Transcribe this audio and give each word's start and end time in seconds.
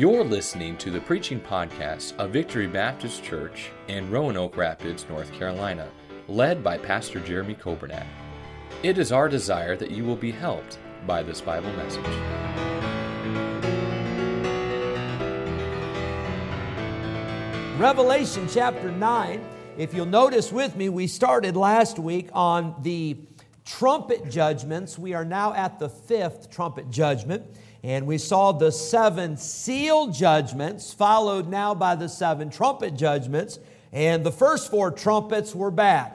You're 0.00 0.24
listening 0.24 0.78
to 0.78 0.90
the 0.90 1.02
preaching 1.02 1.38
podcast 1.38 2.16
of 2.16 2.30
Victory 2.30 2.66
Baptist 2.66 3.22
Church 3.22 3.68
in 3.86 4.10
Roanoke 4.10 4.56
Rapids, 4.56 5.04
North 5.10 5.30
Carolina, 5.30 5.90
led 6.26 6.64
by 6.64 6.78
Pastor 6.78 7.20
Jeremy 7.20 7.54
Coburnack. 7.54 8.06
It 8.82 8.96
is 8.96 9.12
our 9.12 9.28
desire 9.28 9.76
that 9.76 9.90
you 9.90 10.04
will 10.04 10.16
be 10.16 10.30
helped 10.30 10.78
by 11.06 11.22
this 11.22 11.42
Bible 11.42 11.70
message. 11.74 12.06
Revelation 17.78 18.48
chapter 18.50 18.90
9. 18.90 19.44
If 19.76 19.92
you'll 19.92 20.06
notice 20.06 20.50
with 20.50 20.76
me, 20.76 20.88
we 20.88 21.08
started 21.08 21.58
last 21.58 21.98
week 21.98 22.30
on 22.32 22.74
the 22.80 23.18
trumpet 23.66 24.30
judgments. 24.30 24.98
We 24.98 25.12
are 25.12 25.26
now 25.26 25.52
at 25.52 25.78
the 25.78 25.90
fifth 25.90 26.48
trumpet 26.50 26.88
judgment. 26.88 27.44
And 27.82 28.06
we 28.06 28.18
saw 28.18 28.52
the 28.52 28.72
seven 28.72 29.36
seal 29.36 30.08
judgments, 30.08 30.92
followed 30.92 31.48
now 31.48 31.74
by 31.74 31.94
the 31.94 32.08
seven 32.08 32.50
trumpet 32.50 32.94
judgments. 32.94 33.58
And 33.92 34.24
the 34.24 34.32
first 34.32 34.70
four 34.70 34.90
trumpets 34.90 35.54
were 35.54 35.70
bad. 35.70 36.12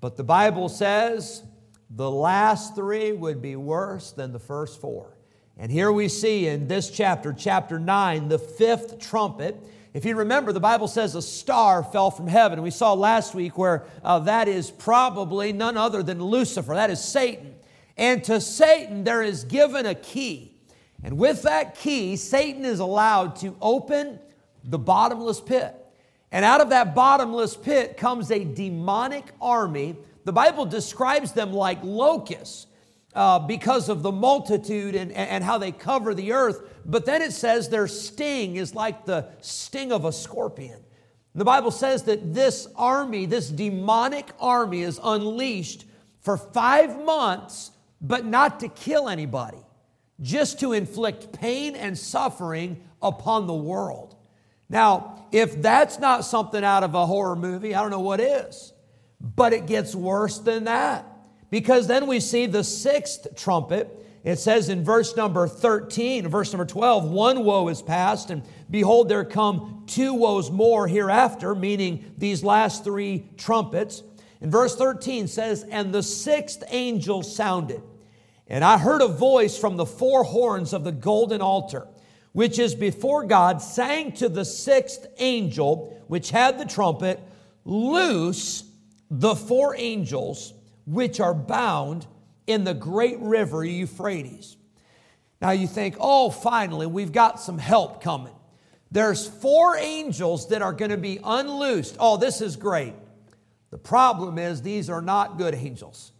But 0.00 0.16
the 0.16 0.24
Bible 0.24 0.68
says 0.68 1.42
the 1.90 2.10
last 2.10 2.74
three 2.74 3.12
would 3.12 3.42
be 3.42 3.56
worse 3.56 4.12
than 4.12 4.32
the 4.32 4.38
first 4.38 4.80
four. 4.80 5.16
And 5.58 5.70
here 5.70 5.92
we 5.92 6.08
see 6.08 6.46
in 6.46 6.68
this 6.68 6.90
chapter, 6.90 7.34
chapter 7.34 7.78
9, 7.78 8.28
the 8.28 8.38
fifth 8.38 8.98
trumpet. 8.98 9.62
If 9.92 10.06
you 10.06 10.16
remember, 10.16 10.52
the 10.52 10.60
Bible 10.60 10.88
says 10.88 11.14
a 11.14 11.20
star 11.20 11.84
fell 11.84 12.10
from 12.10 12.28
heaven. 12.28 12.62
We 12.62 12.70
saw 12.70 12.94
last 12.94 13.34
week 13.34 13.58
where 13.58 13.84
uh, 14.02 14.20
that 14.20 14.48
is 14.48 14.70
probably 14.70 15.52
none 15.52 15.76
other 15.76 16.02
than 16.02 16.22
Lucifer, 16.22 16.74
that 16.74 16.88
is 16.88 17.04
Satan. 17.04 17.56
And 17.98 18.24
to 18.24 18.40
Satan, 18.40 19.04
there 19.04 19.20
is 19.20 19.44
given 19.44 19.84
a 19.84 19.94
key. 19.94 20.49
And 21.02 21.18
with 21.18 21.42
that 21.42 21.74
key, 21.74 22.16
Satan 22.16 22.64
is 22.64 22.78
allowed 22.78 23.36
to 23.36 23.56
open 23.60 24.18
the 24.64 24.78
bottomless 24.78 25.40
pit. 25.40 25.74
And 26.32 26.44
out 26.44 26.60
of 26.60 26.70
that 26.70 26.94
bottomless 26.94 27.56
pit 27.56 27.96
comes 27.96 28.30
a 28.30 28.44
demonic 28.44 29.32
army. 29.40 29.96
The 30.24 30.32
Bible 30.32 30.66
describes 30.66 31.32
them 31.32 31.52
like 31.52 31.78
locusts 31.82 32.66
uh, 33.14 33.38
because 33.40 33.88
of 33.88 34.02
the 34.02 34.12
multitude 34.12 34.94
and, 34.94 35.10
and 35.12 35.42
how 35.42 35.58
they 35.58 35.72
cover 35.72 36.14
the 36.14 36.32
earth. 36.32 36.60
But 36.84 37.06
then 37.06 37.22
it 37.22 37.32
says 37.32 37.68
their 37.68 37.88
sting 37.88 38.56
is 38.56 38.74
like 38.74 39.04
the 39.04 39.28
sting 39.40 39.92
of 39.92 40.04
a 40.04 40.12
scorpion. 40.12 40.80
The 41.34 41.44
Bible 41.44 41.70
says 41.70 42.04
that 42.04 42.34
this 42.34 42.66
army, 42.76 43.26
this 43.26 43.48
demonic 43.48 44.30
army, 44.40 44.82
is 44.82 45.00
unleashed 45.02 45.84
for 46.20 46.36
five 46.36 47.04
months, 47.04 47.70
but 48.00 48.24
not 48.24 48.60
to 48.60 48.68
kill 48.68 49.08
anybody, 49.08 49.58
just 50.20 50.60
to 50.60 50.72
inflict 50.72 51.32
pain 51.32 51.74
and 51.74 51.96
suffering 51.96 52.82
upon 53.02 53.46
the 53.46 53.54
world. 53.54 54.16
Now, 54.68 55.26
if 55.32 55.60
that's 55.60 55.98
not 55.98 56.24
something 56.24 56.62
out 56.62 56.84
of 56.84 56.94
a 56.94 57.06
horror 57.06 57.36
movie, 57.36 57.74
I 57.74 57.82
don't 57.82 57.90
know 57.90 58.00
what 58.00 58.20
is. 58.20 58.72
But 59.20 59.52
it 59.52 59.66
gets 59.66 59.94
worse 59.94 60.38
than 60.38 60.64
that. 60.64 61.04
Because 61.50 61.86
then 61.86 62.06
we 62.06 62.20
see 62.20 62.46
the 62.46 62.62
sixth 62.62 63.26
trumpet. 63.36 63.96
It 64.22 64.38
says 64.38 64.68
in 64.68 64.84
verse 64.84 65.16
number 65.16 65.48
13, 65.48 66.28
verse 66.28 66.52
number 66.52 66.66
12, 66.66 67.10
one 67.10 67.44
woe 67.44 67.68
is 67.68 67.82
past, 67.82 68.30
and 68.30 68.42
behold, 68.70 69.08
there 69.08 69.24
come 69.24 69.84
two 69.86 70.14
woes 70.14 70.50
more 70.50 70.86
hereafter, 70.86 71.54
meaning 71.54 72.12
these 72.18 72.44
last 72.44 72.84
three 72.84 73.26
trumpets. 73.36 74.02
And 74.40 74.52
verse 74.52 74.76
13 74.76 75.26
says, 75.26 75.64
And 75.64 75.92
the 75.92 76.02
sixth 76.02 76.62
angel 76.68 77.22
sounded, 77.22 77.82
and 78.50 78.64
I 78.64 78.76
heard 78.76 79.00
a 79.00 79.08
voice 79.08 79.56
from 79.56 79.76
the 79.76 79.86
four 79.86 80.24
horns 80.24 80.72
of 80.72 80.84
the 80.84 80.92
golden 80.92 81.40
altar, 81.40 81.86
which 82.32 82.58
is 82.58 82.74
before 82.74 83.24
God, 83.24 83.62
saying 83.62 84.12
to 84.14 84.28
the 84.28 84.44
sixth 84.44 85.06
angel, 85.18 86.02
which 86.08 86.30
had 86.30 86.58
the 86.58 86.66
trumpet, 86.66 87.20
Loose 87.64 88.64
the 89.10 89.34
four 89.34 89.76
angels 89.76 90.54
which 90.86 91.20
are 91.20 91.34
bound 91.34 92.06
in 92.46 92.64
the 92.64 92.74
great 92.74 93.18
river 93.20 93.64
Euphrates. 93.64 94.56
Now 95.40 95.50
you 95.50 95.66
think, 95.66 95.96
oh, 96.00 96.30
finally, 96.30 96.86
we've 96.86 97.12
got 97.12 97.40
some 97.40 97.58
help 97.58 98.02
coming. 98.02 98.34
There's 98.90 99.28
four 99.28 99.76
angels 99.76 100.48
that 100.48 100.62
are 100.62 100.72
going 100.72 100.90
to 100.90 100.96
be 100.96 101.18
unloosed. 101.22 101.96
Oh, 102.00 102.16
this 102.16 102.40
is 102.40 102.56
great. 102.56 102.94
The 103.70 103.78
problem 103.78 104.36
is, 104.38 104.62
these 104.62 104.90
are 104.90 105.00
not 105.00 105.38
good 105.38 105.54
angels. 105.54 106.12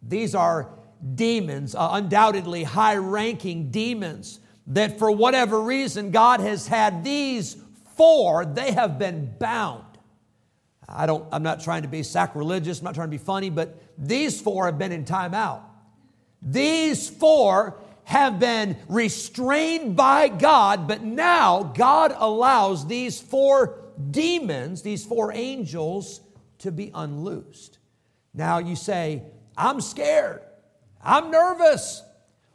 These 0.00 0.34
are 0.34 0.70
demons, 1.14 1.74
uh, 1.74 1.90
undoubtedly 1.92 2.62
high 2.62 2.96
ranking 2.96 3.70
demons, 3.70 4.40
that 4.66 4.98
for 4.98 5.10
whatever 5.10 5.60
reason, 5.60 6.10
God 6.10 6.40
has 6.40 6.66
had 6.66 7.04
these 7.04 7.56
four, 7.96 8.46
they 8.46 8.72
have 8.72 8.98
been 8.98 9.34
bound. 9.38 9.84
I 10.88 11.06
don't, 11.06 11.26
I'm 11.32 11.42
not 11.42 11.60
trying 11.60 11.82
to 11.82 11.88
be 11.88 12.02
sacrilegious, 12.02 12.78
I'm 12.80 12.84
not 12.84 12.94
trying 12.94 13.08
to 13.08 13.16
be 13.16 13.18
funny, 13.18 13.50
but 13.50 13.76
these 13.98 14.40
four 14.40 14.66
have 14.66 14.78
been 14.78 14.92
in 14.92 15.04
timeout. 15.04 15.62
These 16.40 17.08
four 17.08 17.78
have 18.04 18.38
been 18.38 18.76
restrained 18.88 19.96
by 19.96 20.28
God, 20.28 20.86
but 20.86 21.02
now 21.02 21.62
God 21.74 22.14
allows 22.16 22.86
these 22.86 23.20
four 23.20 23.78
demons, 24.10 24.82
these 24.82 25.04
four 25.04 25.32
angels, 25.32 26.20
to 26.58 26.70
be 26.70 26.90
unloosed. 26.94 27.78
Now 28.34 28.58
you 28.58 28.76
say, 28.76 29.22
I'm 29.56 29.80
scared. 29.80 30.42
I'm 31.04 31.30
nervous. 31.30 32.02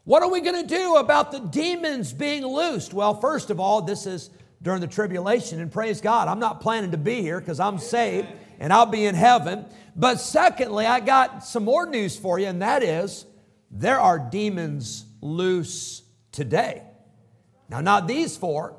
What 0.03 0.23
are 0.23 0.29
we 0.29 0.41
going 0.41 0.67
to 0.67 0.75
do 0.75 0.95
about 0.95 1.31
the 1.31 1.39
demons 1.39 2.13
being 2.13 2.43
loosed? 2.43 2.93
Well, 2.93 3.19
first 3.19 3.51
of 3.51 3.59
all, 3.59 3.83
this 3.83 4.05
is 4.05 4.31
during 4.61 4.81
the 4.81 4.87
tribulation, 4.87 5.61
and 5.61 5.71
praise 5.71 6.01
God, 6.01 6.27
I'm 6.27 6.39
not 6.39 6.61
planning 6.61 6.91
to 6.91 6.97
be 6.97 7.21
here 7.21 7.39
because 7.39 7.59
I'm 7.59 7.77
saved 7.77 8.27
and 8.59 8.73
I'll 8.73 8.85
be 8.85 9.05
in 9.05 9.15
heaven. 9.15 9.65
But 9.95 10.19
secondly, 10.19 10.85
I 10.85 10.99
got 10.99 11.45
some 11.45 11.63
more 11.63 11.85
news 11.85 12.17
for 12.17 12.39
you, 12.39 12.47
and 12.47 12.61
that 12.61 12.83
is 12.83 13.25
there 13.71 13.99
are 13.99 14.19
demons 14.19 15.05
loose 15.21 16.01
today. 16.31 16.83
Now, 17.69 17.81
not 17.81 18.07
these 18.07 18.35
four, 18.35 18.75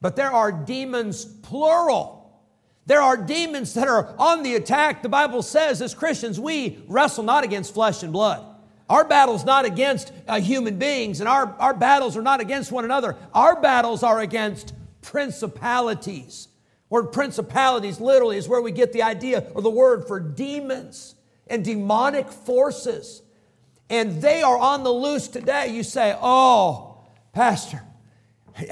but 0.00 0.16
there 0.16 0.32
are 0.32 0.50
demons 0.50 1.24
plural. 1.24 2.42
There 2.86 3.00
are 3.00 3.16
demons 3.16 3.74
that 3.74 3.88
are 3.88 4.14
on 4.18 4.42
the 4.42 4.56
attack. 4.56 5.02
The 5.02 5.08
Bible 5.08 5.40
says, 5.40 5.80
as 5.80 5.94
Christians, 5.94 6.38
we 6.38 6.84
wrestle 6.88 7.24
not 7.24 7.44
against 7.44 7.72
flesh 7.72 8.02
and 8.02 8.12
blood. 8.12 8.44
Our 8.88 9.04
battle's 9.04 9.44
not 9.44 9.64
against 9.64 10.12
uh, 10.28 10.40
human 10.40 10.78
beings, 10.78 11.20
and 11.20 11.28
our, 11.28 11.54
our 11.58 11.74
battles 11.74 12.16
are 12.16 12.22
not 12.22 12.40
against 12.40 12.70
one 12.70 12.84
another. 12.84 13.16
Our 13.32 13.60
battles 13.60 14.02
are 14.02 14.20
against 14.20 14.74
principalities 15.00 16.48
Word 16.94 17.12
principalities 17.12 17.98
literally 17.98 18.36
is 18.36 18.48
where 18.48 18.60
we 18.60 18.70
get 18.70 18.92
the 18.92 19.02
idea 19.02 19.48
or 19.54 19.62
the 19.62 19.68
word 19.68 20.06
for 20.06 20.20
demons 20.20 21.16
and 21.48 21.64
demonic 21.64 22.30
forces. 22.30 23.20
And 23.90 24.22
they 24.22 24.42
are 24.42 24.56
on 24.56 24.84
the 24.84 24.92
loose 24.92 25.26
today. 25.26 25.74
You 25.74 25.82
say, 25.82 26.16
Oh, 26.20 26.98
Pastor, 27.32 27.82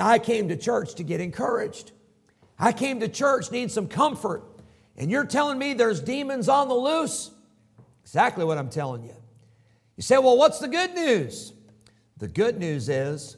I 0.01 0.21
came 0.21 0.51
to 0.51 0.57
church 0.57 0.95
to 0.95 1.03
get 1.03 1.21
encouraged. 1.21 1.91
I 2.61 2.73
came 2.73 3.01
to 3.01 3.09
church 3.09 3.51
needing 3.51 3.69
some 3.69 3.89
comfort. 3.89 4.45
And 4.97 5.11
you're 5.11 5.25
telling 5.25 5.59
me 5.59 5.75
there's 5.75 6.01
demons 6.01 6.49
on 6.49 6.69
the 6.69 6.75
loose? 6.75 7.33
Exactly 8.05 8.45
what 8.45 8.57
I'm 8.57 8.71
telling 8.71 9.03
you. 9.03 9.17
You 9.97 10.03
say, 10.03 10.19
Well, 10.19 10.37
what's 10.37 10.59
the 10.59 10.69
good 10.69 10.95
news? 10.95 11.53
The 12.17 12.29
good 12.29 12.59
news 12.59 12.89
is 12.89 13.37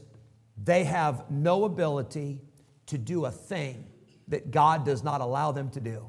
they 0.62 0.84
have 0.84 1.30
no 1.30 1.64
ability 1.64 2.40
to 2.86 2.98
do 2.98 3.24
a 3.24 3.30
thing 3.30 3.86
that 4.28 4.50
God 4.50 4.84
does 4.84 5.02
not 5.02 5.20
allow 5.20 5.52
them 5.52 5.70
to 5.70 5.80
do. 5.80 6.06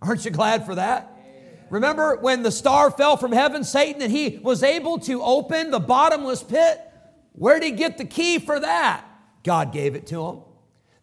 Aren't 0.00 0.24
you 0.24 0.30
glad 0.30 0.64
for 0.64 0.74
that? 0.74 1.10
Remember 1.70 2.16
when 2.16 2.42
the 2.42 2.52
star 2.52 2.90
fell 2.90 3.16
from 3.16 3.32
heaven, 3.32 3.64
Satan, 3.64 4.02
and 4.02 4.12
he 4.12 4.38
was 4.42 4.62
able 4.62 4.98
to 5.00 5.22
open 5.22 5.70
the 5.70 5.80
bottomless 5.80 6.42
pit? 6.42 6.80
Where 7.32 7.58
did 7.58 7.66
he 7.66 7.72
get 7.72 7.98
the 7.98 8.04
key 8.04 8.38
for 8.38 8.60
that? 8.60 9.04
God 9.42 9.72
gave 9.72 9.94
it 9.94 10.06
to 10.08 10.24
him. 10.24 10.38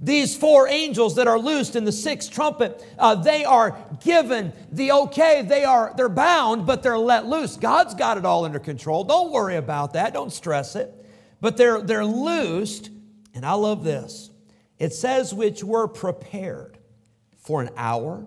These 0.04 0.36
four 0.36 0.68
angels 0.68 1.16
that 1.16 1.28
are 1.28 1.38
loosed 1.38 1.76
in 1.76 1.86
the 1.86 1.92
sixth 1.92 2.32
trumpet, 2.32 2.84
uh, 2.98 3.16
they 3.16 3.46
are 3.46 3.78
given 4.04 4.52
the 4.72 4.92
okay. 4.94 5.44
They 5.44 5.64
are 5.64 5.94
they're 5.96 6.10
bound, 6.10 6.66
but 6.66 6.82
they're 6.82 6.98
let 6.98 7.28
loose. 7.28 7.56
God's 7.56 7.94
got 7.94 8.18
it 8.18 8.26
all 8.26 8.44
under 8.44 8.58
control. 8.58 9.04
Don't 9.04 9.32
worry 9.32 9.58
about 9.58 9.94
that. 9.94 10.14
Don't 10.14 10.34
stress 10.34 10.76
it. 10.76 10.92
But 11.40 11.56
they're 11.56 11.82
they're 11.82 12.06
loosed, 12.06 12.90
and 13.36 13.46
I 13.46 13.54
love 13.54 13.84
this. 13.84 14.32
It 14.80 14.94
says, 14.94 15.32
which 15.32 15.64
were 15.64 15.88
prepared 15.88 16.80
for 17.38 17.62
an 17.62 17.70
hour 17.78 18.26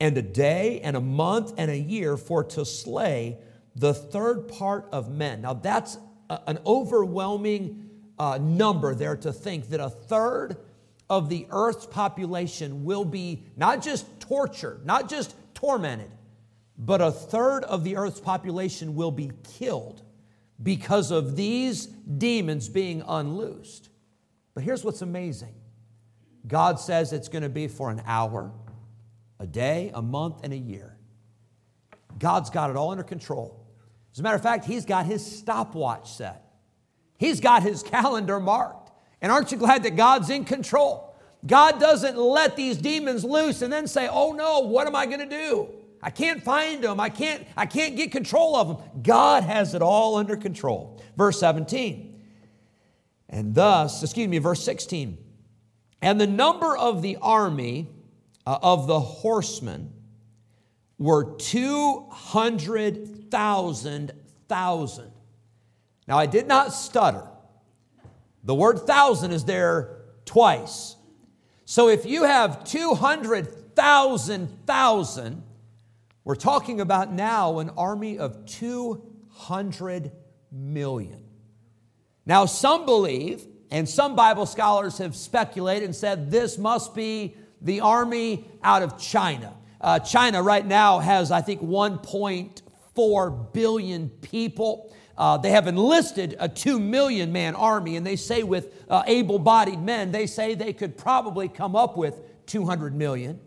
and 0.00 0.18
a 0.18 0.22
day 0.22 0.80
and 0.82 0.96
a 0.96 1.00
month 1.00 1.54
and 1.56 1.70
a 1.70 1.78
year 1.78 2.16
for 2.16 2.42
to 2.42 2.64
slay 2.64 3.38
the 3.76 3.94
third 3.94 4.48
part 4.48 4.88
of 4.90 5.08
men. 5.08 5.42
Now, 5.42 5.54
that's 5.54 5.98
a, 6.28 6.40
an 6.48 6.58
overwhelming 6.66 7.90
uh, 8.18 8.38
number 8.38 8.94
there 8.94 9.16
to 9.18 9.32
think 9.32 9.68
that 9.68 9.78
a 9.78 9.90
third 9.90 10.56
of 11.10 11.28
the 11.28 11.46
earth's 11.50 11.86
population 11.86 12.84
will 12.84 13.04
be 13.04 13.44
not 13.56 13.82
just 13.82 14.20
tortured, 14.20 14.84
not 14.84 15.08
just 15.08 15.34
tormented, 15.54 16.10
but 16.76 17.00
a 17.00 17.10
third 17.10 17.64
of 17.64 17.82
the 17.82 17.96
earth's 17.96 18.20
population 18.20 18.94
will 18.94 19.10
be 19.10 19.32
killed 19.42 20.02
because 20.62 21.10
of 21.10 21.36
these 21.36 21.86
demons 21.86 22.68
being 22.68 23.02
unloosed. 23.02 23.88
But 24.54 24.64
here's 24.64 24.84
what's 24.84 25.02
amazing 25.02 25.54
God 26.46 26.80
says 26.80 27.12
it's 27.12 27.28
going 27.28 27.42
to 27.42 27.48
be 27.48 27.68
for 27.68 27.90
an 27.90 28.02
hour, 28.06 28.52
a 29.38 29.46
day, 29.46 29.90
a 29.94 30.02
month, 30.02 30.40
and 30.42 30.52
a 30.52 30.56
year. 30.56 30.96
God's 32.18 32.50
got 32.50 32.70
it 32.70 32.76
all 32.76 32.90
under 32.90 33.04
control. 33.04 33.66
As 34.12 34.18
a 34.18 34.22
matter 34.22 34.36
of 34.36 34.42
fact, 34.42 34.64
He's 34.64 34.84
got 34.84 35.06
His 35.06 35.24
stopwatch 35.24 36.12
set, 36.12 36.44
He's 37.18 37.40
got 37.40 37.62
His 37.62 37.82
calendar 37.94 38.40
marked. 38.40 38.77
And 39.20 39.32
aren't 39.32 39.52
you 39.52 39.58
glad 39.58 39.82
that 39.82 39.96
God's 39.96 40.30
in 40.30 40.44
control? 40.44 41.16
God 41.46 41.80
doesn't 41.80 42.16
let 42.16 42.56
these 42.56 42.76
demons 42.76 43.24
loose 43.24 43.62
and 43.62 43.72
then 43.72 43.86
say, 43.86 44.08
oh 44.08 44.32
no, 44.32 44.60
what 44.60 44.86
am 44.86 44.96
I 44.96 45.06
going 45.06 45.20
to 45.20 45.26
do? 45.26 45.68
I 46.02 46.10
can't 46.10 46.42
find 46.42 46.84
them. 46.84 47.00
I 47.00 47.08
can't, 47.08 47.46
I 47.56 47.64
can't 47.66 47.96
get 47.96 48.12
control 48.12 48.54
of 48.56 48.68
them. 48.68 48.76
God 49.02 49.42
has 49.42 49.74
it 49.74 49.82
all 49.82 50.16
under 50.16 50.36
control. 50.36 51.02
Verse 51.16 51.40
17. 51.40 52.22
And 53.28 53.54
thus, 53.54 54.02
excuse 54.02 54.28
me, 54.28 54.38
verse 54.38 54.62
16. 54.64 55.18
And 56.00 56.20
the 56.20 56.26
number 56.26 56.76
of 56.76 57.02
the 57.02 57.16
army 57.20 57.88
uh, 58.46 58.58
of 58.62 58.86
the 58.86 59.00
horsemen 59.00 59.92
were 60.98 61.36
200,000 61.36 64.12
thousand. 64.48 65.12
Now, 66.06 66.18
I 66.18 66.26
did 66.26 66.46
not 66.46 66.72
stutter. 66.72 67.26
The 68.44 68.54
word 68.54 68.80
thousand 68.80 69.32
is 69.32 69.44
there 69.44 69.96
twice. 70.24 70.96
So 71.64 71.88
if 71.88 72.06
you 72.06 72.24
have 72.24 72.64
200,000 72.64 74.66
thousand, 74.66 75.42
we're 76.24 76.34
talking 76.34 76.80
about 76.80 77.12
now 77.12 77.58
an 77.58 77.70
army 77.70 78.18
of 78.18 78.46
200 78.46 80.12
million. 80.52 81.24
Now, 82.26 82.44
some 82.44 82.84
believe, 82.84 83.46
and 83.70 83.88
some 83.88 84.14
Bible 84.14 84.46
scholars 84.46 84.98
have 84.98 85.16
speculated 85.16 85.86
and 85.86 85.96
said 85.96 86.30
this 86.30 86.58
must 86.58 86.94
be 86.94 87.34
the 87.60 87.80
army 87.80 88.46
out 88.62 88.82
of 88.82 88.98
China. 88.98 89.54
Uh, 89.80 89.98
China 90.00 90.42
right 90.42 90.66
now 90.66 90.98
has, 90.98 91.30
I 91.30 91.40
think, 91.40 91.62
1.4 91.62 93.52
billion 93.52 94.08
people. 94.08 94.94
Uh, 95.18 95.36
they 95.36 95.50
have 95.50 95.66
enlisted 95.66 96.36
a 96.38 96.48
2 96.48 96.78
million 96.78 97.32
man 97.32 97.56
army, 97.56 97.96
and 97.96 98.06
they 98.06 98.14
say 98.14 98.44
with 98.44 98.72
uh, 98.88 99.02
able 99.08 99.40
bodied 99.40 99.82
men, 99.82 100.12
they 100.12 100.28
say 100.28 100.54
they 100.54 100.72
could 100.72 100.96
probably 100.96 101.48
come 101.48 101.74
up 101.74 101.96
with 101.96 102.14
200 102.46 102.94
million. 102.94 103.40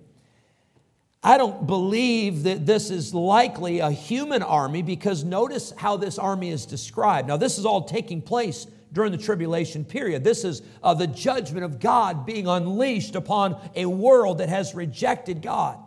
I 1.23 1.37
don't 1.37 1.65
believe 1.65 2.43
that 2.43 2.65
this 2.65 2.91
is 2.91 3.13
likely 3.13 3.79
a 3.79 3.89
human 3.89 4.43
army 4.43 4.81
because 4.81 5.23
notice 5.23 5.71
how 5.77 5.95
this 5.95 6.19
army 6.19 6.49
is 6.49 6.65
described. 6.65 7.29
Now, 7.29 7.37
this 7.37 7.57
is 7.57 7.65
all 7.65 7.83
taking 7.83 8.21
place 8.21 8.67
during 8.91 9.13
the 9.13 9.17
tribulation 9.17 9.85
period. 9.85 10.25
This 10.25 10.43
is 10.43 10.61
uh, 10.83 10.93
the 10.93 11.07
judgment 11.07 11.63
of 11.63 11.79
God 11.79 12.25
being 12.25 12.47
unleashed 12.47 13.15
upon 13.15 13.55
a 13.75 13.85
world 13.85 14.39
that 14.39 14.49
has 14.49 14.75
rejected 14.75 15.41
God. 15.41 15.79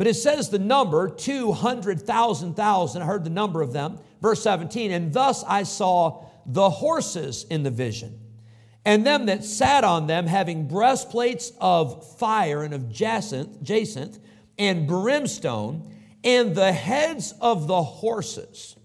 But 0.00 0.06
it 0.06 0.14
says 0.14 0.48
the 0.48 0.58
number 0.58 1.10
200,000, 1.10 2.54
thousand. 2.54 3.02
I 3.02 3.04
heard 3.04 3.22
the 3.22 3.28
number 3.28 3.60
of 3.60 3.74
them. 3.74 3.98
Verse 4.22 4.42
17, 4.42 4.90
and 4.92 5.12
thus 5.12 5.44
I 5.46 5.64
saw 5.64 6.24
the 6.46 6.70
horses 6.70 7.44
in 7.50 7.64
the 7.64 7.70
vision, 7.70 8.18
and 8.86 9.04
them 9.04 9.26
that 9.26 9.44
sat 9.44 9.84
on 9.84 10.06
them 10.06 10.26
having 10.26 10.66
breastplates 10.66 11.52
of 11.60 12.16
fire 12.16 12.62
and 12.62 12.72
of 12.72 12.90
jacinth, 12.90 13.62
jacinth 13.62 14.18
and 14.58 14.88
brimstone, 14.88 15.94
and 16.24 16.54
the 16.54 16.72
heads 16.72 17.34
of 17.38 17.66
the 17.66 17.82
horses 17.82 18.76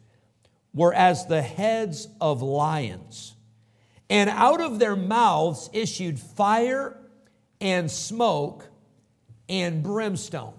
were 0.74 0.94
as 0.94 1.28
the 1.28 1.42
heads 1.42 2.10
of 2.20 2.42
lions. 2.42 3.36
And 4.10 4.30
out 4.30 4.60
of 4.60 4.80
their 4.80 4.98
mouths 4.98 5.70
issued 5.72 6.20
fire 6.20 6.98
and 7.62 7.90
smoke 7.90 8.68
and 9.48 9.82
brimstone. 9.82 10.56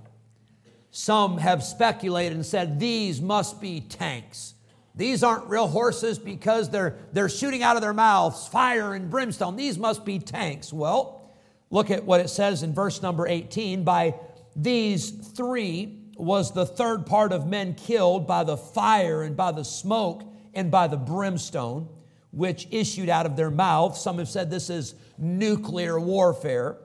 Some 0.97 1.37
have 1.37 1.63
speculated 1.63 2.37
and 2.37 2.47
said 2.47 2.81
these 2.81 3.21
must 3.21 3.61
be 3.61 3.83
tanks. 3.83 4.55
These 4.95 5.23
aren't 5.23 5.47
real 5.47 5.69
horses 5.69 6.19
because 6.19 6.71
they're, 6.71 6.97
they're 7.13 7.29
shooting 7.29 7.63
out 7.63 7.77
of 7.77 7.83
their 7.83 7.93
mouths 7.93 8.49
fire 8.49 8.95
and 8.95 9.11
brimstone. 9.11 9.57
These 9.57 9.77
must 9.77 10.07
be 10.07 10.19
tanks. 10.19 10.73
Well, 10.73 11.31
look 11.69 11.91
at 11.91 12.05
what 12.05 12.21
it 12.21 12.31
says 12.31 12.63
in 12.63 12.73
verse 12.73 13.03
number 13.03 13.29
18 13.29 13.85
by 13.85 14.15
these 14.57 15.11
three 15.11 15.99
was 16.17 16.55
the 16.55 16.65
third 16.65 17.05
part 17.05 17.31
of 17.31 17.47
men 17.47 17.75
killed 17.75 18.27
by 18.27 18.43
the 18.43 18.57
fire 18.57 19.23
and 19.23 19.37
by 19.37 19.53
the 19.53 19.65
smoke 19.65 20.23
and 20.55 20.71
by 20.71 20.87
the 20.87 20.97
brimstone, 20.97 21.91
which 22.31 22.69
issued 22.71 23.11
out 23.11 23.27
of 23.27 23.37
their 23.37 23.51
mouth. 23.51 23.99
Some 23.99 24.17
have 24.17 24.31
said 24.31 24.51
this 24.51 24.71
is 24.71 24.95
nuclear 25.19 26.01
warfare. 26.01 26.79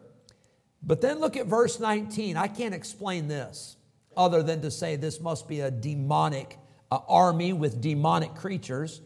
But 0.84 1.00
then 1.00 1.22
look 1.22 1.38
at 1.38 1.46
verse 1.46 1.80
19. 1.80 2.36
I 2.36 2.50
can't 2.50 2.76
explain 2.76 3.30
this 3.30 3.78
other 4.16 4.44
than 4.44 4.62
to 4.62 4.72
say 4.72 4.96
this 4.96 5.20
must 5.20 5.48
be 5.48 5.62
a 5.62 5.72
demonic 5.72 6.58
uh, 6.92 7.00
army 7.08 7.54
with 7.54 7.82
demonic 7.82 8.36
creatures. 8.36 9.02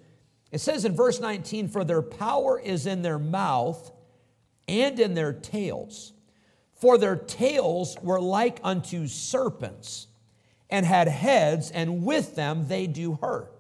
It 0.52 0.60
says 0.60 0.86
in 0.86 0.96
verse 0.96 1.20
19, 1.20 1.68
For 1.68 1.84
their 1.84 2.02
power 2.02 2.60
is 2.60 2.86
in 2.86 3.02
their 3.02 3.20
mouth 3.20 3.92
and 4.68 5.00
in 5.00 5.14
their 5.14 5.34
tails 5.34 6.14
for 6.76 6.98
their 6.98 7.16
tails 7.16 7.98
were 8.02 8.22
like 8.22 8.60
unto 8.64 9.08
serpents, 9.08 10.08
and 10.70 10.86
had 10.86 11.08
heads, 11.08 11.72
and 11.72 12.04
with 12.04 12.36
them 12.36 12.68
they 12.68 12.86
do 12.86 13.16
hurt. 13.16 13.52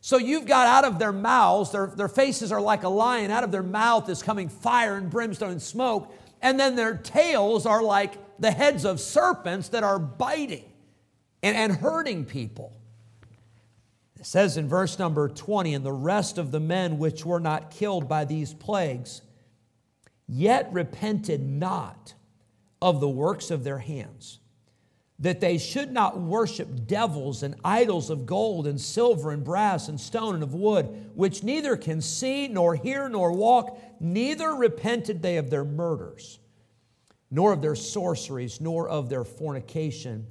So 0.00 0.18
you've 0.18 0.46
got 0.46 0.66
out 0.66 0.84
of 0.84 0.98
their 0.98 1.12
mouths, 1.12 1.72
their, 1.72 1.86
their 1.88 2.08
faces 2.08 2.52
are 2.52 2.60
like 2.60 2.84
a 2.84 2.88
lion, 2.88 3.30
out 3.30 3.44
of 3.44 3.50
their 3.50 3.62
mouth 3.62 4.08
is 4.08 4.22
coming 4.22 4.48
fire 4.48 4.96
and 4.96 5.10
brimstone 5.10 5.50
and 5.50 5.62
smoke, 5.62 6.14
and 6.42 6.60
then 6.60 6.76
their 6.76 6.96
tails 6.96 7.66
are 7.66 7.82
like 7.82 8.14
the 8.38 8.50
heads 8.50 8.84
of 8.84 9.00
serpents 9.00 9.70
that 9.70 9.82
are 9.82 9.98
biting 9.98 10.64
and, 11.44 11.56
and 11.56 11.72
hurting 11.76 12.24
people. 12.24 12.72
It 14.18 14.24
says 14.24 14.56
in 14.56 14.66
verse 14.66 14.98
number 14.98 15.28
20, 15.28 15.74
and 15.74 15.84
the 15.84 15.92
rest 15.92 16.38
of 16.38 16.50
the 16.50 16.58
men 16.58 16.98
which 16.98 17.26
were 17.26 17.38
not 17.38 17.70
killed 17.70 18.08
by 18.08 18.24
these 18.24 18.54
plagues, 18.54 19.20
yet 20.26 20.72
repented 20.72 21.42
not 21.42 22.14
of 22.80 23.00
the 23.00 23.08
works 23.08 23.50
of 23.50 23.62
their 23.62 23.78
hands, 23.78 24.38
that 25.18 25.40
they 25.40 25.58
should 25.58 25.92
not 25.92 26.18
worship 26.18 26.86
devils 26.86 27.42
and 27.42 27.56
idols 27.62 28.08
of 28.08 28.24
gold 28.24 28.66
and 28.66 28.80
silver 28.80 29.30
and 29.30 29.44
brass 29.44 29.88
and 29.88 30.00
stone 30.00 30.34
and 30.34 30.42
of 30.42 30.54
wood, 30.54 31.10
which 31.14 31.42
neither 31.42 31.76
can 31.76 32.00
see 32.00 32.48
nor 32.48 32.74
hear 32.74 33.06
nor 33.06 33.32
walk, 33.32 33.78
neither 34.00 34.54
repented 34.54 35.20
they 35.20 35.36
of 35.36 35.50
their 35.50 35.64
murders, 35.64 36.38
nor 37.30 37.52
of 37.52 37.60
their 37.60 37.76
sorceries, 37.76 38.62
nor 38.62 38.88
of 38.88 39.10
their 39.10 39.24
fornication, 39.24 40.26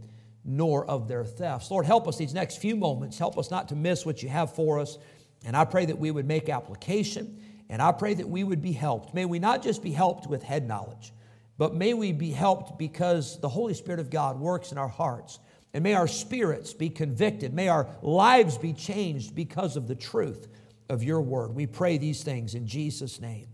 nor 0.45 0.85
of 0.85 1.07
their 1.07 1.23
thefts. 1.23 1.71
Lord, 1.71 1.85
help 1.85 2.07
us 2.07 2.17
these 2.17 2.33
next 2.33 2.57
few 2.57 2.75
moments. 2.75 3.17
Help 3.17 3.37
us 3.37 3.49
not 3.49 3.69
to 3.69 3.75
miss 3.75 4.05
what 4.05 4.21
you 4.21 4.29
have 4.29 4.53
for 4.53 4.79
us. 4.79 4.97
And 5.45 5.55
I 5.55 5.65
pray 5.65 5.85
that 5.85 5.97
we 5.97 6.11
would 6.11 6.25
make 6.25 6.49
application, 6.49 7.41
and 7.69 7.81
I 7.81 7.91
pray 7.91 8.13
that 8.13 8.27
we 8.27 8.43
would 8.43 8.61
be 8.61 8.71
helped. 8.71 9.13
May 9.13 9.25
we 9.25 9.39
not 9.39 9.63
just 9.63 9.83
be 9.83 9.91
helped 9.91 10.27
with 10.27 10.43
head 10.43 10.67
knowledge 10.67 11.13
but 11.57 11.75
may 11.75 11.93
we 11.93 12.11
be 12.11 12.31
helped 12.31 12.77
because 12.77 13.39
the 13.39 13.49
Holy 13.49 13.73
Spirit 13.73 13.99
of 13.99 14.09
God 14.09 14.39
works 14.39 14.71
in 14.71 14.77
our 14.77 14.87
hearts. 14.87 15.39
And 15.73 15.83
may 15.83 15.93
our 15.93 16.07
spirits 16.07 16.73
be 16.73 16.89
convicted. 16.89 17.53
May 17.53 17.67
our 17.67 17.87
lives 18.01 18.57
be 18.57 18.73
changed 18.73 19.35
because 19.35 19.75
of 19.75 19.87
the 19.87 19.95
truth 19.95 20.47
of 20.89 21.03
your 21.03 21.21
word. 21.21 21.55
We 21.55 21.65
pray 21.65 21.97
these 21.97 22.23
things 22.23 22.53
in 22.55 22.67
Jesus' 22.67 23.19
name. 23.19 23.47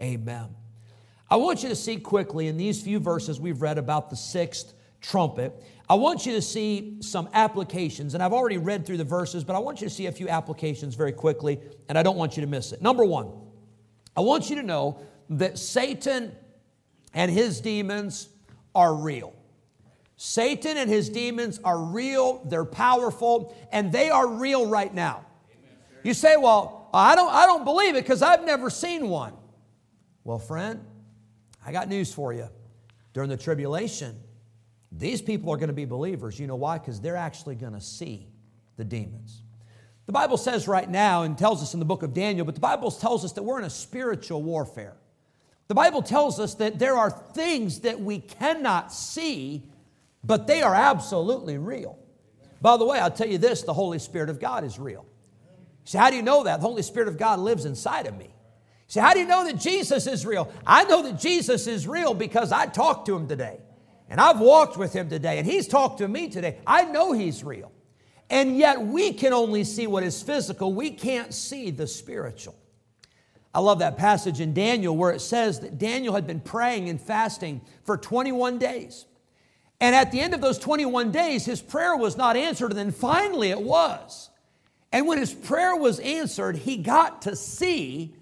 Amen. 0.00 0.54
I 1.30 1.36
want 1.36 1.62
you 1.62 1.70
to 1.70 1.76
see 1.76 1.96
quickly 1.96 2.48
in 2.48 2.56
these 2.56 2.82
few 2.82 2.98
verses 2.98 3.40
we've 3.40 3.62
read 3.62 3.78
about 3.78 4.10
the 4.10 4.16
sixth 4.16 4.74
trumpet. 5.02 5.52
I 5.90 5.94
want 5.94 6.24
you 6.24 6.32
to 6.32 6.42
see 6.42 6.96
some 7.00 7.28
applications, 7.34 8.14
and 8.14 8.22
I've 8.22 8.32
already 8.32 8.56
read 8.56 8.86
through 8.86 8.96
the 8.96 9.04
verses, 9.04 9.44
but 9.44 9.54
I 9.54 9.58
want 9.58 9.80
you 9.80 9.88
to 9.88 9.94
see 9.94 10.06
a 10.06 10.12
few 10.12 10.28
applications 10.28 10.94
very 10.94 11.12
quickly, 11.12 11.60
and 11.88 11.98
I 11.98 12.02
don't 12.02 12.16
want 12.16 12.36
you 12.36 12.40
to 12.40 12.46
miss 12.46 12.72
it. 12.72 12.80
Number 12.80 13.04
one, 13.04 13.30
I 14.16 14.20
want 14.20 14.48
you 14.48 14.56
to 14.56 14.62
know 14.62 15.00
that 15.28 15.58
Satan 15.58 16.32
and 17.12 17.30
his 17.30 17.60
demons 17.60 18.28
are 18.74 18.94
real. 18.94 19.34
Satan 20.16 20.76
and 20.76 20.88
his 20.88 21.08
demons 21.08 21.58
are 21.64 21.78
real, 21.78 22.44
they're 22.44 22.64
powerful, 22.64 23.56
and 23.72 23.90
they 23.92 24.08
are 24.08 24.26
real 24.28 24.66
right 24.66 24.94
now. 24.94 25.26
You 26.04 26.14
say, 26.14 26.36
Well, 26.36 26.88
I 26.94 27.14
don't, 27.16 27.32
I 27.32 27.46
don't 27.46 27.64
believe 27.64 27.96
it 27.96 28.04
because 28.04 28.22
I've 28.22 28.44
never 28.44 28.70
seen 28.70 29.08
one. 29.08 29.34
Well, 30.24 30.38
friend, 30.38 30.84
I 31.64 31.72
got 31.72 31.88
news 31.88 32.12
for 32.12 32.32
you. 32.32 32.48
During 33.12 33.30
the 33.30 33.36
tribulation, 33.36 34.16
these 34.96 35.22
people 35.22 35.52
are 35.52 35.56
going 35.56 35.68
to 35.68 35.74
be 35.74 35.84
believers. 35.84 36.38
You 36.38 36.46
know 36.46 36.56
why? 36.56 36.78
Because 36.78 37.00
they're 37.00 37.16
actually 37.16 37.54
going 37.54 37.72
to 37.72 37.80
see 37.80 38.28
the 38.76 38.84
demons. 38.84 39.42
The 40.06 40.12
Bible 40.12 40.36
says 40.36 40.68
right 40.68 40.88
now 40.88 41.22
and 41.22 41.38
tells 41.38 41.62
us 41.62 41.74
in 41.74 41.80
the 41.80 41.86
book 41.86 42.02
of 42.02 42.12
Daniel, 42.12 42.44
but 42.44 42.54
the 42.54 42.60
Bible 42.60 42.90
tells 42.90 43.24
us 43.24 43.32
that 43.32 43.42
we're 43.42 43.58
in 43.58 43.64
a 43.64 43.70
spiritual 43.70 44.42
warfare. 44.42 44.96
The 45.68 45.74
Bible 45.74 46.02
tells 46.02 46.38
us 46.38 46.54
that 46.56 46.78
there 46.78 46.96
are 46.96 47.10
things 47.10 47.80
that 47.80 48.00
we 48.00 48.18
cannot 48.18 48.92
see, 48.92 49.62
but 50.22 50.46
they 50.46 50.60
are 50.60 50.74
absolutely 50.74 51.56
real. 51.56 51.98
By 52.60 52.76
the 52.76 52.84
way, 52.84 52.98
I'll 52.98 53.10
tell 53.10 53.28
you 53.28 53.38
this 53.38 53.62
the 53.62 53.72
Holy 53.72 53.98
Spirit 53.98 54.28
of 54.28 54.38
God 54.38 54.64
is 54.64 54.78
real. 54.78 55.06
So, 55.84 55.98
how 55.98 56.10
do 56.10 56.16
you 56.16 56.22
know 56.22 56.44
that? 56.44 56.60
The 56.60 56.66
Holy 56.66 56.82
Spirit 56.82 57.08
of 57.08 57.16
God 57.16 57.40
lives 57.40 57.64
inside 57.64 58.06
of 58.06 58.16
me. 58.16 58.34
See, 58.86 59.00
how 59.00 59.14
do 59.14 59.20
you 59.20 59.26
know 59.26 59.46
that 59.46 59.56
Jesus 59.56 60.06
is 60.06 60.26
real? 60.26 60.52
I 60.66 60.84
know 60.84 61.02
that 61.04 61.18
Jesus 61.18 61.66
is 61.66 61.88
real 61.88 62.12
because 62.12 62.52
I 62.52 62.66
talked 62.66 63.06
to 63.06 63.16
him 63.16 63.26
today. 63.26 63.58
And 64.12 64.20
I've 64.20 64.40
walked 64.40 64.76
with 64.76 64.92
him 64.92 65.08
today, 65.08 65.38
and 65.38 65.46
he's 65.46 65.66
talked 65.66 65.96
to 65.98 66.06
me 66.06 66.28
today. 66.28 66.58
I 66.66 66.84
know 66.84 67.12
he's 67.12 67.42
real. 67.42 67.72
And 68.28 68.58
yet 68.58 68.78
we 68.78 69.14
can 69.14 69.32
only 69.32 69.64
see 69.64 69.86
what 69.86 70.02
is 70.02 70.22
physical, 70.22 70.74
we 70.74 70.90
can't 70.90 71.32
see 71.32 71.70
the 71.70 71.86
spiritual. 71.86 72.54
I 73.54 73.60
love 73.60 73.78
that 73.78 73.96
passage 73.96 74.38
in 74.38 74.52
Daniel 74.52 74.94
where 74.94 75.12
it 75.12 75.22
says 75.22 75.60
that 75.60 75.78
Daniel 75.78 76.14
had 76.14 76.26
been 76.26 76.40
praying 76.40 76.90
and 76.90 77.00
fasting 77.00 77.62
for 77.84 77.96
21 77.96 78.58
days. 78.58 79.06
And 79.80 79.96
at 79.96 80.12
the 80.12 80.20
end 80.20 80.34
of 80.34 80.42
those 80.42 80.58
21 80.58 81.10
days, 81.10 81.46
his 81.46 81.62
prayer 81.62 81.96
was 81.96 82.18
not 82.18 82.36
answered, 82.36 82.72
and 82.72 82.78
then 82.78 82.92
finally 82.92 83.48
it 83.48 83.62
was. 83.62 84.28
And 84.92 85.06
when 85.06 85.16
his 85.16 85.32
prayer 85.32 85.74
was 85.74 86.00
answered, 86.00 86.56
he 86.56 86.76
got 86.76 87.22
to 87.22 87.34
see 87.34 88.14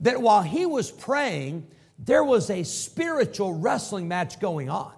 that 0.00 0.20
while 0.20 0.42
he 0.42 0.66
was 0.66 0.90
praying, 0.90 1.66
there 1.98 2.22
was 2.22 2.50
a 2.50 2.64
spiritual 2.64 3.54
wrestling 3.54 4.08
match 4.08 4.40
going 4.40 4.68
on. 4.68 4.92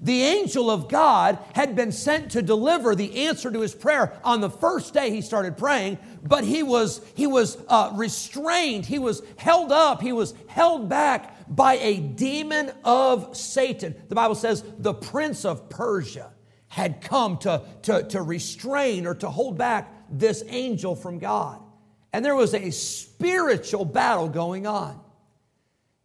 The 0.00 0.22
angel 0.22 0.70
of 0.70 0.88
God 0.88 1.38
had 1.54 1.74
been 1.74 1.90
sent 1.90 2.32
to 2.32 2.42
deliver 2.42 2.94
the 2.94 3.26
answer 3.26 3.50
to 3.50 3.60
his 3.60 3.74
prayer 3.74 4.16
on 4.22 4.40
the 4.40 4.50
first 4.50 4.94
day 4.94 5.10
he 5.10 5.22
started 5.22 5.56
praying, 5.56 5.98
but 6.22 6.44
he 6.44 6.62
was, 6.62 7.00
he 7.16 7.26
was 7.26 7.58
uh, 7.66 7.90
restrained, 7.94 8.86
he 8.86 9.00
was 9.00 9.22
held 9.36 9.72
up, 9.72 10.00
he 10.00 10.12
was 10.12 10.34
held 10.46 10.88
back 10.88 11.34
by 11.48 11.78
a 11.78 11.98
demon 11.98 12.70
of 12.84 13.36
Satan. 13.36 13.96
The 14.08 14.14
Bible 14.14 14.36
says 14.36 14.62
the 14.78 14.94
prince 14.94 15.44
of 15.44 15.68
Persia 15.68 16.32
had 16.68 17.00
come 17.00 17.38
to, 17.38 17.62
to, 17.82 18.04
to 18.04 18.22
restrain 18.22 19.04
or 19.04 19.16
to 19.16 19.28
hold 19.28 19.58
back 19.58 19.92
this 20.10 20.44
angel 20.46 20.94
from 20.94 21.18
God. 21.18 21.60
And 22.12 22.24
there 22.24 22.36
was 22.36 22.54
a 22.54 22.70
spiritual 22.70 23.84
battle 23.84 24.28
going 24.28 24.66
on. 24.66 25.00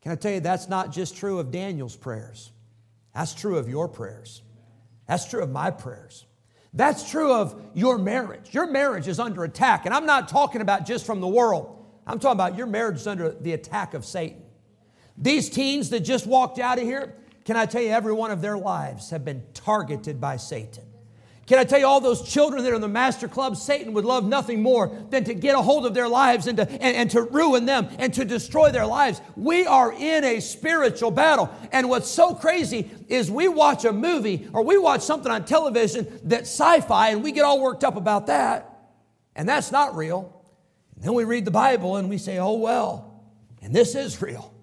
Can 0.02 0.14
I 0.14 0.16
tell 0.16 0.32
you, 0.32 0.40
that's 0.40 0.68
not 0.68 0.92
just 0.92 1.16
true 1.16 1.38
of 1.38 1.52
Daniel's 1.52 1.96
prayers. 1.96 2.52
That's 3.13 3.34
true 3.34 3.58
of 3.58 3.70
your 3.70 3.88
prayers. 3.88 4.41
That's 5.08 5.25
true 5.29 5.41
of 5.41 5.50
my 5.50 5.72
prayers. 5.72 6.25
That's 6.74 7.10
true 7.10 7.32
of 7.32 7.62
your 7.74 7.98
marriage. 7.98 8.53
Your 8.53 8.67
marriage 8.67 9.08
is 9.08 9.20
under 9.20 9.43
attack. 9.43 9.86
And 9.86 9.93
I'm 9.93 10.05
not 10.05 10.27
talking 10.27 10.62
about 10.62 10.86
just 10.86 11.05
from 11.05 11.22
the 11.22 11.27
world, 11.27 11.86
I'm 12.08 12.20
talking 12.20 12.38
about 12.38 12.58
your 12.58 12.67
marriage 12.67 12.98
is 12.98 13.08
under 13.08 13.32
the 13.32 13.53
attack 13.53 13.93
of 13.93 14.05
Satan. 14.05 14.41
These 15.17 15.50
teens 15.50 15.91
that 15.91 16.00
just 16.00 16.25
walked 16.25 16.58
out 16.58 16.79
of 16.79 16.84
here, 16.84 17.15
can 17.46 17.55
I 17.55 17.65
tell 17.65 17.82
you, 17.82 17.91
every 17.91 18.13
one 18.13 18.32
of 18.32 18.41
their 18.41 18.58
lives 18.58 19.12
have 19.12 19.24
been 19.24 19.43
targeted 19.53 20.20
by 20.20 20.38
Satan. 20.38 20.84
Can 21.46 21.60
I 21.60 21.66
tell 21.66 21.78
you, 21.78 21.86
all 21.86 22.00
those 22.00 22.22
children 22.22 22.64
that 22.64 22.72
are 22.72 22.76
in 22.76 22.82
the 22.82 22.88
master 22.88 23.28
club, 23.28 23.58
Satan 23.58 23.94
would 23.94 24.06
love 24.06 24.26
nothing 24.26 24.62
more 24.62 24.88
than 25.10 25.26
to 25.26 25.34
get 25.34 25.56
a 25.56 25.62
hold 25.62 25.86
of 25.86 25.94
their 25.94 26.08
lives 26.08 26.48
and 26.48 26.56
to, 26.58 26.70
and, 26.70 26.96
and, 26.96 27.12
to 27.12 27.24
ruin 27.24 27.66
them 27.66 27.90
and 28.00 28.14
to 28.14 28.24
destroy 28.24 28.72
their 28.72 28.86
lives. 28.86 29.20
We 29.36 29.66
are 29.66 29.92
in 29.92 30.24
a 30.24 30.40
spiritual 30.40 31.12
battle. 31.12 31.54
And 31.74 31.90
what's 31.90 32.08
so 32.08 32.34
crazy 32.34 32.90
is 33.10 33.30
we 33.30 33.50
watch 33.50 33.84
a 33.84 33.92
movie 33.92 34.48
or 34.54 34.64
we 34.64 34.78
watch 34.78 35.02
something 35.02 35.30
on 35.30 35.44
television 35.44 36.22
that's 36.24 36.50
sci 36.50 36.80
fi 36.80 37.10
and 37.10 37.22
we 37.22 37.34
get 37.34 37.44
all 37.44 37.60
worked 37.60 37.84
up 37.84 37.98
about 37.98 38.28
that. 38.28 38.70
And 39.36 39.48
that's 39.48 39.72
not 39.72 39.98
real. 39.98 40.46
And 40.96 41.04
then 41.04 41.14
we 41.14 41.26
read 41.26 41.44
the 41.44 41.52
Bible 41.52 41.98
and 41.98 42.10
we 42.10 42.20
say, 42.20 42.38
oh, 42.38 42.54
well, 42.54 43.22
and 43.62 43.76
this 43.76 43.96
is 43.96 44.22
real. 44.22 44.54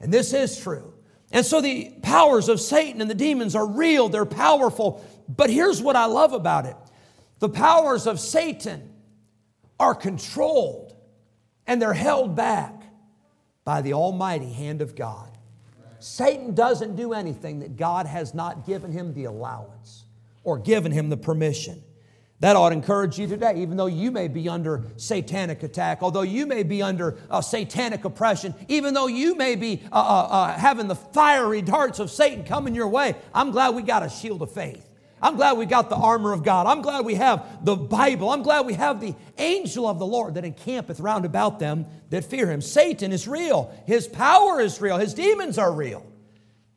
And 0.00 0.12
this 0.12 0.32
is 0.32 0.58
true. 0.58 0.91
And 1.32 1.44
so 1.44 1.60
the 1.60 1.94
powers 2.02 2.48
of 2.48 2.60
Satan 2.60 3.00
and 3.00 3.10
the 3.10 3.14
demons 3.14 3.56
are 3.56 3.66
real, 3.66 4.08
they're 4.08 4.24
powerful. 4.26 5.04
But 5.28 5.50
here's 5.50 5.80
what 5.80 5.96
I 5.96 6.06
love 6.06 6.32
about 6.32 6.66
it 6.66 6.76
the 7.38 7.48
powers 7.48 8.06
of 8.06 8.20
Satan 8.20 8.92
are 9.80 9.94
controlled 9.94 10.94
and 11.66 11.80
they're 11.80 11.92
held 11.92 12.36
back 12.36 12.82
by 13.64 13.82
the 13.82 13.94
almighty 13.94 14.52
hand 14.52 14.82
of 14.82 14.94
God. 14.94 15.30
Satan 15.98 16.54
doesn't 16.54 16.96
do 16.96 17.12
anything 17.12 17.60
that 17.60 17.76
God 17.76 18.06
has 18.06 18.34
not 18.34 18.66
given 18.66 18.90
him 18.90 19.14
the 19.14 19.24
allowance 19.24 20.04
or 20.44 20.58
given 20.58 20.92
him 20.92 21.08
the 21.08 21.16
permission. 21.16 21.82
That 22.42 22.56
ought 22.56 22.70
to 22.70 22.74
encourage 22.74 23.20
you 23.20 23.28
today, 23.28 23.62
even 23.62 23.76
though 23.76 23.86
you 23.86 24.10
may 24.10 24.26
be 24.26 24.48
under 24.48 24.82
satanic 24.96 25.62
attack, 25.62 25.98
although 26.02 26.22
you 26.22 26.44
may 26.44 26.64
be 26.64 26.82
under 26.82 27.16
uh, 27.30 27.40
satanic 27.40 28.04
oppression, 28.04 28.52
even 28.66 28.94
though 28.94 29.06
you 29.06 29.36
may 29.36 29.54
be 29.54 29.80
uh, 29.92 29.94
uh, 29.94 30.26
uh, 30.28 30.58
having 30.58 30.88
the 30.88 30.96
fiery 30.96 31.62
darts 31.62 32.00
of 32.00 32.10
Satan 32.10 32.42
coming 32.42 32.74
your 32.74 32.88
way. 32.88 33.14
I'm 33.32 33.52
glad 33.52 33.76
we 33.76 33.82
got 33.82 34.02
a 34.02 34.10
shield 34.10 34.42
of 34.42 34.50
faith. 34.50 34.84
I'm 35.22 35.36
glad 35.36 35.56
we 35.56 35.66
got 35.66 35.88
the 35.88 35.94
armor 35.94 36.32
of 36.32 36.42
God. 36.42 36.66
I'm 36.66 36.82
glad 36.82 37.04
we 37.04 37.14
have 37.14 37.64
the 37.64 37.76
Bible. 37.76 38.28
I'm 38.28 38.42
glad 38.42 38.66
we 38.66 38.74
have 38.74 39.00
the 39.00 39.14
angel 39.38 39.86
of 39.86 40.00
the 40.00 40.06
Lord 40.06 40.34
that 40.34 40.44
encampeth 40.44 40.98
round 40.98 41.24
about 41.24 41.60
them 41.60 41.86
that 42.10 42.24
fear 42.24 42.50
him. 42.50 42.60
Satan 42.60 43.12
is 43.12 43.28
real, 43.28 43.72
his 43.86 44.08
power 44.08 44.60
is 44.60 44.80
real, 44.80 44.98
his 44.98 45.14
demons 45.14 45.58
are 45.58 45.72
real. 45.72 46.04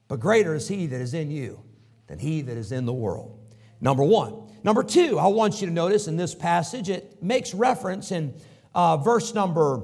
But 0.10 0.20
greater 0.20 0.54
is 0.54 0.68
he 0.68 0.86
that 0.86 1.02
is 1.02 1.16
in 1.16 1.32
you 1.32 1.64
than 2.06 2.20
he 2.20 2.44
that 2.44 2.56
is 2.56 2.72
in 2.72 2.86
the 2.86 2.94
world. 2.94 3.40
Number 3.82 4.04
one. 4.04 4.45
Number 4.66 4.82
two, 4.82 5.20
I 5.20 5.28
want 5.28 5.62
you 5.62 5.68
to 5.68 5.74
notice 5.74 6.08
in 6.08 6.18
this 6.18 6.34
passage, 6.34 6.90
it 6.90 7.22
makes 7.22 7.54
reference 7.54 8.12
in 8.12 8.34
uh, 8.74 8.98
verse 8.98 9.36
number, 9.36 9.84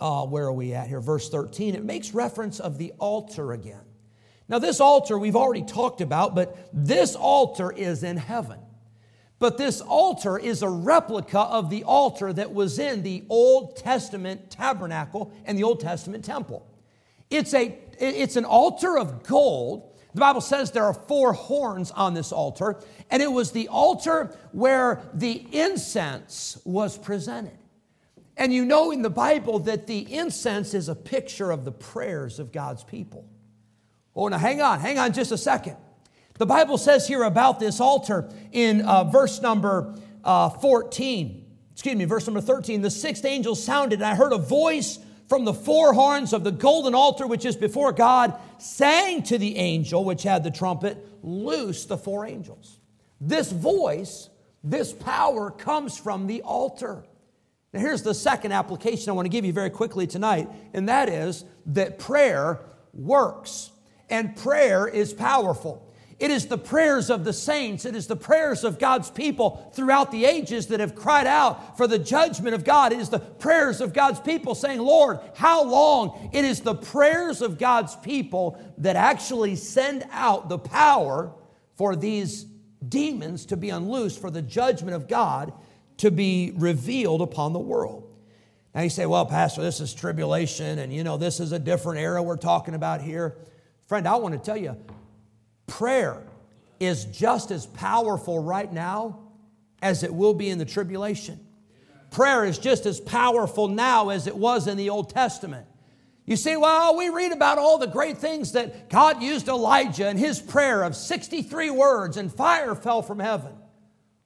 uh, 0.00 0.24
where 0.24 0.44
are 0.44 0.52
we 0.54 0.72
at 0.72 0.88
here? 0.88 1.02
Verse 1.02 1.28
13. 1.28 1.74
It 1.74 1.84
makes 1.84 2.14
reference 2.14 2.60
of 2.60 2.78
the 2.78 2.94
altar 2.98 3.52
again. 3.52 3.82
Now, 4.48 4.58
this 4.58 4.80
altar 4.80 5.18
we've 5.18 5.36
already 5.36 5.64
talked 5.64 6.00
about, 6.00 6.34
but 6.34 6.70
this 6.72 7.14
altar 7.14 7.70
is 7.70 8.04
in 8.04 8.16
heaven. 8.16 8.58
But 9.38 9.58
this 9.58 9.82
altar 9.82 10.38
is 10.38 10.62
a 10.62 10.68
replica 10.70 11.40
of 11.40 11.68
the 11.68 11.84
altar 11.84 12.32
that 12.32 12.54
was 12.54 12.78
in 12.78 13.02
the 13.02 13.24
Old 13.28 13.76
Testament 13.76 14.50
tabernacle 14.50 15.30
and 15.44 15.58
the 15.58 15.64
Old 15.64 15.80
Testament 15.80 16.24
temple. 16.24 16.66
It's, 17.28 17.52
a, 17.52 17.78
it's 18.00 18.36
an 18.36 18.46
altar 18.46 18.96
of 18.96 19.24
gold 19.24 19.88
the 20.14 20.20
Bible 20.20 20.40
says 20.40 20.70
there 20.70 20.84
are 20.84 20.94
four 20.94 21.32
horns 21.32 21.90
on 21.90 22.14
this 22.14 22.32
altar, 22.32 22.80
and 23.10 23.22
it 23.22 23.32
was 23.32 23.52
the 23.52 23.68
altar 23.68 24.36
where 24.52 25.02
the 25.14 25.46
incense 25.52 26.60
was 26.64 26.98
presented. 26.98 27.56
And 28.36 28.52
you 28.52 28.64
know 28.64 28.90
in 28.92 29.02
the 29.02 29.10
Bible 29.10 29.58
that 29.60 29.86
the 29.86 30.12
incense 30.12 30.74
is 30.74 30.88
a 30.88 30.94
picture 30.94 31.50
of 31.50 31.64
the 31.64 31.72
prayers 31.72 32.38
of 32.38 32.52
God's 32.52 32.84
people. 32.84 33.26
Oh, 34.14 34.28
now 34.28 34.38
hang 34.38 34.60
on, 34.60 34.80
hang 34.80 34.98
on 34.98 35.12
just 35.12 35.32
a 35.32 35.38
second. 35.38 35.76
The 36.38 36.46
Bible 36.46 36.78
says 36.78 37.08
here 37.08 37.24
about 37.24 37.58
this 37.58 37.80
altar 37.80 38.30
in 38.52 38.82
uh, 38.82 39.04
verse 39.04 39.42
number 39.42 39.96
uh, 40.22 40.50
14, 40.50 41.44
excuse 41.72 41.96
me, 41.96 42.04
verse 42.04 42.26
number 42.26 42.40
13, 42.40 42.80
the 42.80 42.90
sixth 42.90 43.24
angel 43.24 43.56
sounded, 43.56 44.00
and 44.00 44.06
I 44.06 44.14
heard 44.14 44.32
a 44.32 44.38
voice 44.38 45.00
from 45.28 45.44
the 45.44 45.52
four 45.52 45.92
horns 45.92 46.32
of 46.32 46.44
the 46.44 46.52
golden 46.52 46.94
altar 46.94 47.26
which 47.26 47.44
is 47.44 47.56
before 47.56 47.92
God, 47.92 48.38
sang 48.58 49.22
to 49.24 49.36
the 49.36 49.56
angel 49.56 50.04
which 50.04 50.22
had 50.22 50.44
the 50.44 50.50
trumpet, 50.50 51.04
Loose 51.22 51.84
the 51.84 51.98
four 51.98 52.24
angels. 52.24 52.77
This 53.20 53.50
voice, 53.50 54.28
this 54.62 54.92
power 54.92 55.50
comes 55.50 55.98
from 55.98 56.26
the 56.26 56.42
altar. 56.42 57.04
Now, 57.72 57.80
here's 57.80 58.02
the 58.02 58.14
second 58.14 58.52
application 58.52 59.10
I 59.10 59.12
want 59.12 59.26
to 59.26 59.30
give 59.30 59.44
you 59.44 59.52
very 59.52 59.70
quickly 59.70 60.06
tonight, 60.06 60.48
and 60.72 60.88
that 60.88 61.08
is 61.08 61.44
that 61.66 61.98
prayer 61.98 62.60
works, 62.94 63.70
and 64.08 64.34
prayer 64.36 64.88
is 64.88 65.12
powerful. 65.12 65.84
It 66.18 66.32
is 66.32 66.46
the 66.46 66.58
prayers 66.58 67.10
of 67.10 67.24
the 67.24 67.32
saints, 67.32 67.84
it 67.84 67.94
is 67.94 68.08
the 68.08 68.16
prayers 68.16 68.64
of 68.64 68.80
God's 68.80 69.08
people 69.08 69.70
throughout 69.72 70.10
the 70.10 70.24
ages 70.24 70.66
that 70.68 70.80
have 70.80 70.96
cried 70.96 71.28
out 71.28 71.76
for 71.76 71.86
the 71.86 71.98
judgment 71.98 72.54
of 72.56 72.64
God. 72.64 72.92
It 72.92 72.98
is 72.98 73.08
the 73.08 73.20
prayers 73.20 73.80
of 73.80 73.92
God's 73.92 74.18
people 74.18 74.56
saying, 74.56 74.80
Lord, 74.80 75.20
how 75.36 75.62
long? 75.62 76.30
It 76.32 76.44
is 76.44 76.60
the 76.60 76.74
prayers 76.74 77.40
of 77.40 77.56
God's 77.56 77.94
people 77.96 78.60
that 78.78 78.96
actually 78.96 79.54
send 79.54 80.04
out 80.10 80.48
the 80.48 80.58
power 80.58 81.32
for 81.76 81.94
these 81.94 82.46
demons 82.86 83.46
to 83.46 83.56
be 83.56 83.70
unloosed, 83.70 84.20
for 84.20 84.30
the 84.30 84.42
judgment 84.42 84.94
of 84.94 85.08
God 85.08 85.52
to 85.98 86.10
be 86.10 86.52
revealed 86.56 87.22
upon 87.22 87.52
the 87.52 87.58
world. 87.58 88.04
Now 88.74 88.82
you 88.82 88.90
say, 88.90 89.06
well, 89.06 89.26
Pastor, 89.26 89.62
this 89.62 89.80
is 89.80 89.94
tribulation, 89.94 90.78
and 90.78 90.92
you 90.92 91.02
know, 91.02 91.16
this 91.16 91.40
is 91.40 91.52
a 91.52 91.58
different 91.58 92.00
era 92.00 92.22
we're 92.22 92.36
talking 92.36 92.74
about 92.74 93.00
here. 93.00 93.36
Friend, 93.86 94.06
I 94.06 94.16
want 94.16 94.34
to 94.34 94.40
tell 94.40 94.56
you, 94.56 94.76
Prayer 95.66 96.22
is 96.80 97.04
just 97.04 97.50
as 97.50 97.66
powerful 97.66 98.42
right 98.42 98.72
now 98.72 99.20
as 99.82 100.02
it 100.02 100.12
will 100.12 100.34
be 100.34 100.48
in 100.48 100.58
the 100.58 100.64
tribulation. 100.64 101.38
Prayer 102.10 102.44
is 102.44 102.58
just 102.58 102.86
as 102.86 103.00
powerful 103.00 103.68
now 103.68 104.08
as 104.08 104.26
it 104.26 104.36
was 104.36 104.66
in 104.66 104.76
the 104.76 104.90
Old 104.90 105.10
Testament. 105.10 105.66
You 106.28 106.36
see, 106.36 106.58
well, 106.58 106.94
we 106.94 107.08
read 107.08 107.32
about 107.32 107.56
all 107.56 107.78
the 107.78 107.86
great 107.86 108.18
things 108.18 108.52
that 108.52 108.90
God 108.90 109.22
used 109.22 109.48
Elijah 109.48 110.06
and 110.08 110.18
his 110.18 110.38
prayer 110.38 110.82
of 110.82 110.94
63 110.94 111.70
words 111.70 112.18
and 112.18 112.30
fire 112.30 112.74
fell 112.74 113.00
from 113.00 113.18
heaven. 113.18 113.54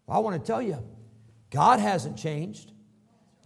Well, 0.08 0.16
I 0.16 0.20
want 0.20 0.42
to 0.42 0.44
tell 0.44 0.60
you, 0.60 0.82
God 1.50 1.78
hasn't 1.78 2.18
changed. 2.18 2.72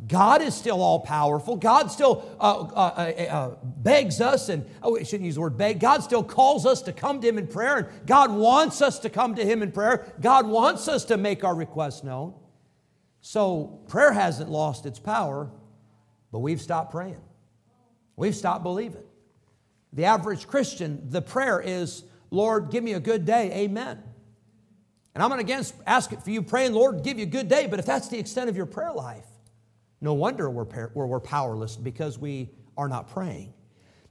God 0.08 0.40
is 0.40 0.54
still 0.54 0.80
all 0.80 1.00
powerful. 1.00 1.56
God 1.56 1.90
still 1.90 2.24
uh, 2.40 2.60
uh, 2.60 2.66
uh, 2.74 3.22
uh, 3.22 3.56
begs 3.62 4.22
us, 4.22 4.48
and 4.48 4.64
oh, 4.82 4.94
we 4.94 5.04
shouldn't 5.04 5.26
use 5.26 5.34
the 5.34 5.42
word 5.42 5.58
beg. 5.58 5.78
God 5.78 6.02
still 6.02 6.24
calls 6.24 6.64
us 6.64 6.80
to 6.82 6.94
come 6.94 7.20
to 7.20 7.28
Him 7.28 7.36
in 7.36 7.48
prayer, 7.48 7.76
and 7.76 8.06
God 8.06 8.32
wants 8.32 8.80
us 8.80 8.98
to 9.00 9.10
come 9.10 9.34
to 9.34 9.44
Him 9.44 9.62
in 9.62 9.70
prayer. 9.70 10.10
God 10.18 10.46
wants 10.46 10.88
us 10.88 11.04
to 11.06 11.18
make 11.18 11.44
our 11.44 11.54
requests 11.54 12.02
known. 12.02 12.32
So 13.20 13.80
prayer 13.86 14.12
hasn't 14.12 14.48
lost 14.48 14.86
its 14.86 14.98
power, 14.98 15.50
but 16.32 16.38
we've 16.38 16.62
stopped 16.62 16.90
praying. 16.90 17.20
We've 18.16 18.34
stopped 18.34 18.62
believing. 18.62 19.04
The 19.92 20.04
average 20.04 20.46
Christian, 20.46 21.08
the 21.10 21.22
prayer 21.22 21.60
is, 21.60 22.04
Lord, 22.30 22.70
give 22.70 22.82
me 22.82 22.94
a 22.94 23.00
good 23.00 23.24
day. 23.24 23.52
Amen. 23.52 24.02
And 25.14 25.22
I'm 25.22 25.30
not 25.30 25.38
against 25.38 25.74
asking 25.86 26.20
for 26.20 26.30
you 26.30 26.42
praying, 26.42 26.72
Lord, 26.74 27.02
give 27.02 27.18
you 27.18 27.24
a 27.24 27.28
good 27.28 27.48
day. 27.48 27.66
But 27.66 27.78
if 27.78 27.86
that's 27.86 28.08
the 28.08 28.18
extent 28.18 28.50
of 28.50 28.56
your 28.56 28.66
prayer 28.66 28.92
life, 28.92 29.26
no 30.00 30.12
wonder 30.12 30.50
we're, 30.50 30.90
we're 30.94 31.20
powerless 31.20 31.76
because 31.76 32.18
we 32.18 32.50
are 32.76 32.88
not 32.88 33.08
praying. 33.08 33.54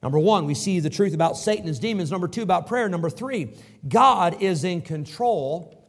Number 0.01 0.19
one, 0.19 0.45
we 0.45 0.53
see 0.53 0.79
the 0.79 0.89
truth 0.89 1.13
about 1.13 1.37
Satan 1.37 1.67
and 1.67 1.79
demons. 1.79 2.11
Number 2.11 2.27
two, 2.27 2.41
about 2.41 2.67
prayer. 2.67 2.89
Number 2.89 3.09
three, 3.09 3.53
God 3.87 4.41
is 4.41 4.63
in 4.63 4.81
control 4.81 5.83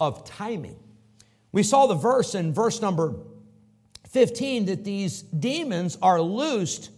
of 0.00 0.24
timing. 0.24 0.78
We 1.52 1.62
saw 1.62 1.86
the 1.86 1.94
verse 1.94 2.34
in 2.34 2.52
verse 2.52 2.80
number 2.80 3.14
15 4.10 4.66
that 4.66 4.84
these 4.84 5.22
demons 5.22 5.98
are 6.02 6.20
loosed 6.20 6.90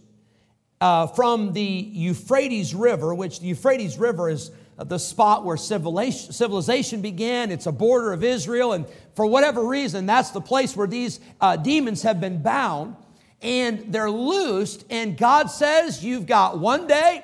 uh, 0.79 1.07
from 1.07 1.53
the 1.53 1.61
Euphrates 1.63 2.75
River, 2.75 3.13
which 3.13 3.39
the 3.39 3.47
Euphrates 3.47 3.97
River 3.97 4.29
is 4.29 4.51
the 4.77 4.97
spot 4.99 5.43
where 5.43 5.57
civilization, 5.57 6.31
civilization 6.31 7.01
began. 7.01 7.51
It's 7.51 7.65
a 7.65 7.71
border 7.71 8.13
of 8.13 8.23
Israel, 8.23 8.73
and 8.73 8.85
for 9.15 9.25
whatever 9.25 9.65
reason, 9.65 10.05
that's 10.05 10.29
the 10.31 10.41
place 10.41 10.75
where 10.75 10.87
these 10.87 11.19
uh, 11.41 11.55
demons 11.55 12.03
have 12.03 12.21
been 12.21 12.41
bound, 12.41 12.95
and 13.41 13.91
they're 13.91 14.11
loosed. 14.11 14.85
And 14.89 15.17
God 15.17 15.47
says, 15.47 16.03
You've 16.05 16.27
got 16.27 16.59
one 16.59 16.85
day, 16.85 17.23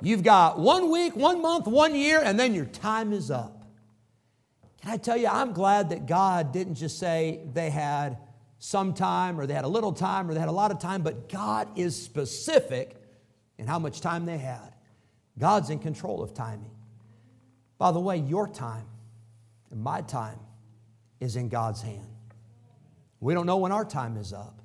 you've 0.00 0.22
got 0.22 0.58
one 0.58 0.90
week, 0.90 1.14
one 1.14 1.42
month, 1.42 1.66
one 1.66 1.94
year, 1.94 2.22
and 2.24 2.40
then 2.40 2.54
your 2.54 2.64
time 2.64 3.12
is 3.12 3.30
up. 3.30 3.66
Can 4.80 4.92
I 4.92 4.96
tell 4.96 5.16
you, 5.16 5.28
I'm 5.28 5.52
glad 5.52 5.90
that 5.90 6.06
God 6.06 6.52
didn't 6.52 6.74
just 6.74 6.98
say 6.98 7.40
they 7.52 7.70
had 7.70 8.16
some 8.64 8.94
time 8.94 9.40
or 9.40 9.46
they 9.46 9.54
had 9.54 9.64
a 9.64 9.68
little 9.68 9.92
time 9.92 10.30
or 10.30 10.34
they 10.34 10.38
had 10.40 10.48
a 10.48 10.52
lot 10.52 10.70
of 10.70 10.78
time, 10.78 11.02
but 11.02 11.28
God 11.28 11.66
is 11.76 12.00
specific 12.00 12.94
in 13.58 13.66
how 13.66 13.80
much 13.80 14.00
time 14.00 14.24
they 14.24 14.38
had. 14.38 14.72
God's 15.36 15.68
in 15.68 15.80
control 15.80 16.22
of 16.22 16.32
timing. 16.32 16.70
By 17.76 17.90
the 17.90 17.98
way, 17.98 18.18
your 18.18 18.46
time 18.46 18.86
and 19.72 19.82
my 19.82 20.00
time 20.02 20.38
is 21.18 21.34
in 21.34 21.48
God's 21.48 21.82
hand. 21.82 22.06
We 23.18 23.34
don't 23.34 23.46
know 23.46 23.56
when 23.56 23.72
our 23.72 23.84
time 23.84 24.16
is 24.16 24.32
up. 24.32 24.62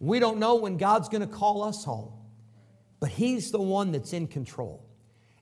We 0.00 0.18
don't 0.18 0.38
know 0.38 0.54
when 0.54 0.78
God's 0.78 1.10
going 1.10 1.20
to 1.20 1.26
call 1.26 1.64
us 1.64 1.84
home, 1.84 2.14
but 2.98 3.10
He's 3.10 3.50
the 3.50 3.60
one 3.60 3.92
that's 3.92 4.14
in 4.14 4.26
control. 4.26 4.82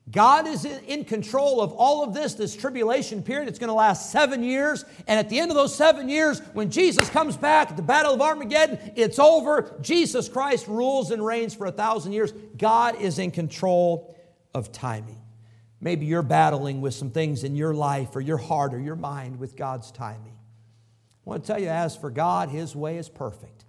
God 0.09 0.47
is 0.47 0.65
in 0.65 1.05
control 1.05 1.61
of 1.61 1.73
all 1.73 2.03
of 2.03 2.13
this, 2.13 2.33
this 2.33 2.55
tribulation 2.55 3.21
period. 3.21 3.47
It's 3.47 3.59
going 3.59 3.69
to 3.69 3.73
last 3.73 4.11
seven 4.11 4.43
years. 4.43 4.83
And 5.07 5.19
at 5.19 5.29
the 5.29 5.39
end 5.39 5.51
of 5.51 5.55
those 5.55 5.75
seven 5.75 6.09
years, 6.09 6.39
when 6.53 6.71
Jesus 6.71 7.09
comes 7.09 7.37
back 7.37 7.69
at 7.69 7.77
the 7.77 7.83
Battle 7.83 8.13
of 8.13 8.21
Armageddon, 8.21 8.79
it's 8.95 9.19
over. 9.19 9.77
Jesus 9.81 10.27
Christ 10.27 10.67
rules 10.67 11.11
and 11.11 11.23
reigns 11.23 11.53
for 11.53 11.67
a 11.67 11.71
thousand 11.71 12.13
years. 12.13 12.33
God 12.57 12.99
is 12.99 13.19
in 13.19 13.31
control 13.31 14.17
of 14.53 14.71
timing. 14.71 15.21
Maybe 15.79 16.07
you're 16.07 16.23
battling 16.23 16.81
with 16.81 16.93
some 16.93 17.11
things 17.11 17.43
in 17.43 17.55
your 17.55 17.73
life 17.73 18.15
or 18.15 18.21
your 18.21 18.37
heart 18.37 18.73
or 18.73 18.79
your 18.79 18.95
mind 18.95 19.39
with 19.39 19.55
God's 19.55 19.91
timing. 19.91 20.37
I 21.25 21.29
want 21.29 21.43
to 21.43 21.47
tell 21.47 21.61
you, 21.61 21.69
as 21.69 21.95
for 21.95 22.09
God, 22.09 22.49
His 22.49 22.75
way 22.75 22.97
is 22.97 23.07
perfect. 23.07 23.65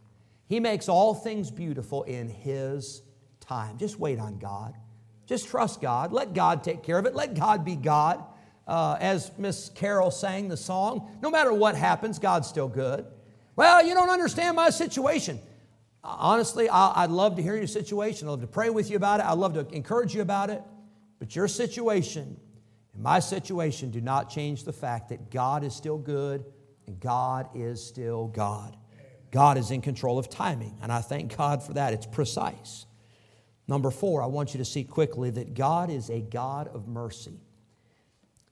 He 0.46 0.60
makes 0.60 0.88
all 0.88 1.14
things 1.14 1.50
beautiful 1.50 2.02
in 2.02 2.28
His 2.28 3.02
time. 3.40 3.78
Just 3.78 3.98
wait 3.98 4.18
on 4.18 4.38
God. 4.38 4.74
Just 5.26 5.48
trust 5.48 5.80
God. 5.80 6.12
Let 6.12 6.34
God 6.34 6.64
take 6.64 6.82
care 6.82 6.98
of 6.98 7.06
it. 7.06 7.14
Let 7.14 7.34
God 7.34 7.64
be 7.64 7.76
God. 7.76 8.24
Uh, 8.66 8.96
as 9.00 9.30
Miss 9.38 9.70
Carol 9.70 10.10
sang 10.10 10.48
the 10.48 10.56
song, 10.56 11.10
no 11.20 11.30
matter 11.30 11.52
what 11.52 11.74
happens, 11.74 12.18
God's 12.18 12.48
still 12.48 12.68
good. 12.68 13.06
Well, 13.56 13.84
you 13.84 13.94
don't 13.94 14.10
understand 14.10 14.56
my 14.56 14.70
situation. 14.70 15.40
Honestly, 16.04 16.68
I'd 16.68 17.10
love 17.10 17.36
to 17.36 17.42
hear 17.42 17.56
your 17.56 17.66
situation. 17.66 18.26
I'd 18.26 18.32
love 18.32 18.40
to 18.40 18.46
pray 18.46 18.70
with 18.70 18.90
you 18.90 18.96
about 18.96 19.20
it. 19.20 19.26
I'd 19.26 19.38
love 19.38 19.54
to 19.54 19.66
encourage 19.74 20.14
you 20.14 20.22
about 20.22 20.50
it. 20.50 20.62
But 21.18 21.36
your 21.36 21.48
situation 21.48 22.36
and 22.94 23.02
my 23.02 23.20
situation 23.20 23.90
do 23.90 24.00
not 24.00 24.30
change 24.30 24.64
the 24.64 24.72
fact 24.72 25.10
that 25.10 25.30
God 25.30 25.64
is 25.64 25.74
still 25.74 25.98
good 25.98 26.44
and 26.86 26.98
God 26.98 27.48
is 27.54 27.84
still 27.84 28.26
God. 28.28 28.76
God 29.30 29.56
is 29.56 29.70
in 29.70 29.80
control 29.80 30.18
of 30.18 30.28
timing, 30.28 30.78
and 30.82 30.92
I 30.92 31.00
thank 31.00 31.36
God 31.36 31.62
for 31.62 31.72
that. 31.72 31.94
It's 31.94 32.04
precise. 32.04 32.84
Number 33.72 33.90
four, 33.90 34.22
I 34.22 34.26
want 34.26 34.52
you 34.52 34.58
to 34.58 34.66
see 34.66 34.84
quickly 34.84 35.30
that 35.30 35.54
God 35.54 35.88
is 35.88 36.10
a 36.10 36.20
God 36.20 36.68
of 36.74 36.88
mercy. 36.88 37.40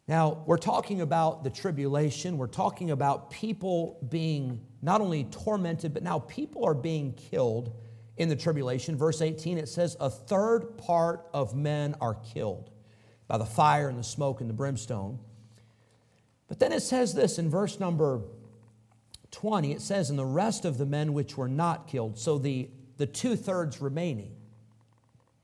Now, 0.08 0.44
we're 0.46 0.56
talking 0.56 1.02
about 1.02 1.44
the 1.44 1.50
tribulation. 1.50 2.38
We're 2.38 2.46
talking 2.46 2.90
about 2.90 3.30
people 3.30 3.98
being 4.08 4.62
not 4.80 5.02
only 5.02 5.24
tormented, 5.24 5.92
but 5.92 6.02
now 6.02 6.20
people 6.20 6.64
are 6.64 6.72
being 6.72 7.12
killed 7.12 7.70
in 8.16 8.30
the 8.30 8.34
tribulation. 8.34 8.96
Verse 8.96 9.20
18, 9.20 9.58
it 9.58 9.68
says, 9.68 9.94
A 10.00 10.08
third 10.08 10.78
part 10.78 11.28
of 11.34 11.54
men 11.54 11.96
are 12.00 12.14
killed 12.14 12.70
by 13.28 13.36
the 13.36 13.44
fire 13.44 13.90
and 13.90 13.98
the 13.98 14.02
smoke 14.02 14.40
and 14.40 14.48
the 14.48 14.54
brimstone. 14.54 15.18
But 16.48 16.60
then 16.60 16.72
it 16.72 16.80
says 16.80 17.12
this 17.12 17.38
in 17.38 17.50
verse 17.50 17.78
number 17.78 18.22
20, 19.32 19.72
it 19.72 19.82
says, 19.82 20.08
And 20.08 20.18
the 20.18 20.24
rest 20.24 20.64
of 20.64 20.78
the 20.78 20.86
men 20.86 21.12
which 21.12 21.36
were 21.36 21.46
not 21.46 21.88
killed, 21.88 22.18
so 22.18 22.38
the, 22.38 22.70
the 22.96 23.06
two 23.06 23.36
thirds 23.36 23.82
remaining, 23.82 24.36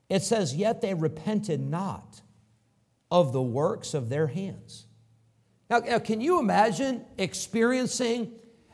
it 0.09 0.23
says, 0.23 0.55
Yet 0.55 0.81
they 0.81 0.93
repented 0.93 1.59
not 1.59 2.21
of 3.11 3.33
the 3.33 3.41
works 3.41 3.93
of 3.93 4.09
their 4.09 4.27
hands. 4.27 4.85
Now, 5.69 5.79
now, 5.79 5.99
can 5.99 6.21
you 6.21 6.39
imagine 6.39 7.05
experiencing 7.17 8.33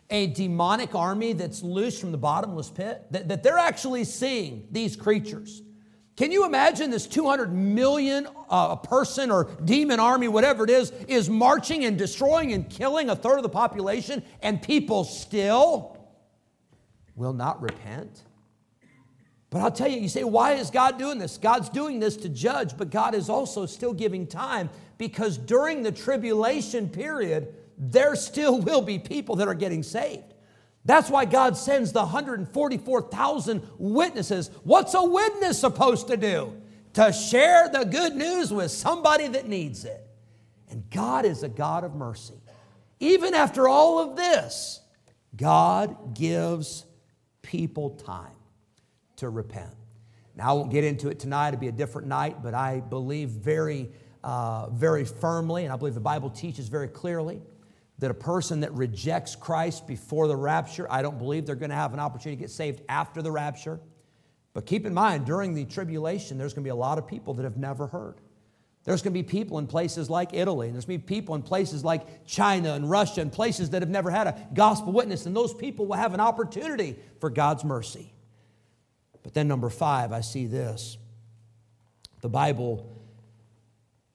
a 0.09 0.27
demonic 0.27 0.93
army 0.93 1.33
that's 1.33 1.63
loose 1.63 1.99
from 1.99 2.11
the 2.11 2.17
bottomless 2.17 2.69
pit? 2.69 3.05
That, 3.11 3.27
that 3.29 3.43
they're 3.43 3.57
actually 3.57 4.03
seeing 4.03 4.67
these 4.71 4.95
creatures. 4.95 5.63
Can 6.15 6.31
you 6.31 6.45
imagine 6.45 6.91
this 6.91 7.07
200 7.07 7.51
million 7.51 8.27
uh, 8.47 8.75
person 8.75 9.31
or 9.31 9.49
demon 9.65 9.99
army, 9.99 10.27
whatever 10.27 10.63
it 10.63 10.69
is, 10.69 10.91
is 11.07 11.27
marching 11.27 11.85
and 11.85 11.97
destroying 11.97 12.53
and 12.53 12.69
killing 12.69 13.09
a 13.09 13.15
third 13.15 13.37
of 13.37 13.43
the 13.43 13.49
population, 13.49 14.21
and 14.43 14.61
people 14.61 15.03
still 15.03 15.97
will 17.15 17.33
not 17.33 17.59
repent? 17.61 18.21
But 19.53 19.61
I'll 19.61 19.71
tell 19.71 19.87
you, 19.87 19.99
you 19.99 20.09
say, 20.09 20.23
why 20.23 20.53
is 20.53 20.71
God 20.71 20.97
doing 20.97 21.19
this? 21.19 21.37
God's 21.37 21.69
doing 21.69 21.99
this 21.99 22.17
to 22.17 22.29
judge, 22.29 22.75
but 22.75 22.89
God 22.89 23.13
is 23.13 23.29
also 23.29 23.67
still 23.67 23.93
giving 23.93 24.25
time 24.25 24.67
because 24.97 25.37
during 25.37 25.83
the 25.83 25.91
tribulation 25.91 26.89
period, 26.89 27.53
there 27.77 28.15
still 28.15 28.59
will 28.59 28.81
be 28.81 28.97
people 28.97 29.35
that 29.35 29.47
are 29.47 29.53
getting 29.53 29.83
saved. 29.83 30.33
That's 30.85 31.07
why 31.07 31.25
God 31.25 31.55
sends 31.55 31.91
the 31.91 31.99
144,000 31.99 33.61
witnesses. 33.77 34.49
What's 34.63 34.95
a 34.95 35.03
witness 35.03 35.59
supposed 35.59 36.07
to 36.07 36.17
do? 36.17 36.59
To 36.93 37.13
share 37.13 37.69
the 37.69 37.83
good 37.83 38.15
news 38.15 38.51
with 38.51 38.71
somebody 38.71 39.27
that 39.27 39.47
needs 39.47 39.85
it. 39.85 40.01
And 40.71 40.89
God 40.89 41.25
is 41.25 41.43
a 41.43 41.49
God 41.49 41.83
of 41.83 41.93
mercy. 41.93 42.41
Even 42.99 43.35
after 43.35 43.67
all 43.67 43.99
of 43.99 44.15
this, 44.15 44.81
God 45.35 46.15
gives 46.15 46.85
people 47.43 47.91
time 47.91 48.33
to 49.23 49.29
repent. 49.29 49.73
Now, 50.36 50.49
I 50.49 50.53
won't 50.53 50.71
get 50.71 50.83
into 50.83 51.09
it 51.09 51.19
tonight, 51.19 51.49
it'll 51.49 51.59
be 51.59 51.67
a 51.67 51.71
different 51.71 52.07
night, 52.07 52.41
but 52.41 52.53
I 52.53 52.79
believe 52.79 53.29
very, 53.29 53.89
uh, 54.23 54.69
very 54.69 55.05
firmly, 55.05 55.63
and 55.63 55.73
I 55.73 55.75
believe 55.75 55.93
the 55.93 55.99
Bible 55.99 56.29
teaches 56.29 56.69
very 56.69 56.88
clearly 56.88 57.41
that 57.99 58.09
a 58.09 58.15
person 58.15 58.62
that 58.62 58.73
rejects 58.73 59.36
Christ 59.36 59.86
before 59.86 60.27
the 60.27 60.36
rapture, 60.36 60.91
I 60.91 61.01
don't 61.01 61.19
believe 61.19 61.45
they're 61.45 61.55
going 61.55 61.69
to 61.69 61.75
have 61.75 61.93
an 61.93 61.99
opportunity 61.99 62.38
to 62.38 62.41
get 62.41 62.49
saved 62.49 62.81
after 62.89 63.21
the 63.21 63.31
rapture. 63.31 63.79
But 64.53 64.65
keep 64.65 64.86
in 64.86 64.93
mind, 64.93 65.25
during 65.25 65.53
the 65.53 65.65
tribulation, 65.65 66.38
there's 66.38 66.53
going 66.53 66.63
to 66.63 66.67
be 66.67 66.71
a 66.71 66.75
lot 66.75 66.97
of 66.97 67.07
people 67.07 67.33
that 67.36 67.43
have 67.43 67.57
never 67.57 67.88
heard. 67.88 68.15
There's 68.83 69.01
going 69.01 69.13
to 69.13 69.19
be 69.19 69.23
people 69.23 69.59
in 69.59 69.67
places 69.67 70.09
like 70.09 70.33
Italy, 70.33 70.67
and 70.67 70.75
there's 70.75 70.86
going 70.86 70.99
to 70.99 71.05
be 71.05 71.15
people 71.15 71.36
in 71.36 71.41
places 71.41 71.86
like 71.86 72.25
China 72.25 72.73
and 72.73 72.89
Russia, 72.89 73.21
and 73.21 73.31
places 73.31 73.69
that 73.69 73.81
have 73.81 73.89
never 73.89 74.12
had 74.12 74.27
a 74.27 74.47
gospel 74.53 74.91
witness, 74.91 75.25
and 75.25 75.36
those 75.36 75.53
people 75.53 75.86
will 75.86 75.95
have 75.95 76.13
an 76.13 76.19
opportunity 76.19 76.97
for 77.19 77.29
God's 77.29 77.63
mercy. 77.63 78.13
But 79.23 79.33
then, 79.33 79.47
number 79.47 79.69
five, 79.69 80.12
I 80.12 80.21
see 80.21 80.45
this. 80.45 80.97
The 82.21 82.29
Bible 82.29 82.89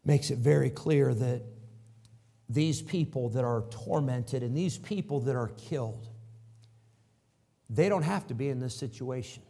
makes 0.04 0.30
it 0.30 0.38
very 0.38 0.70
clear 0.70 1.12
that 1.12 1.42
these 2.48 2.80
people 2.80 3.28
that 3.30 3.44
are 3.44 3.64
tormented 3.70 4.42
and 4.42 4.56
these 4.56 4.78
people 4.78 5.20
that 5.20 5.36
are 5.36 5.48
killed, 5.48 6.08
they 7.68 7.88
don't 7.88 8.02
have 8.02 8.26
to 8.28 8.34
be 8.34 8.48
in 8.48 8.58
this 8.58 8.74
situation. 8.74 9.42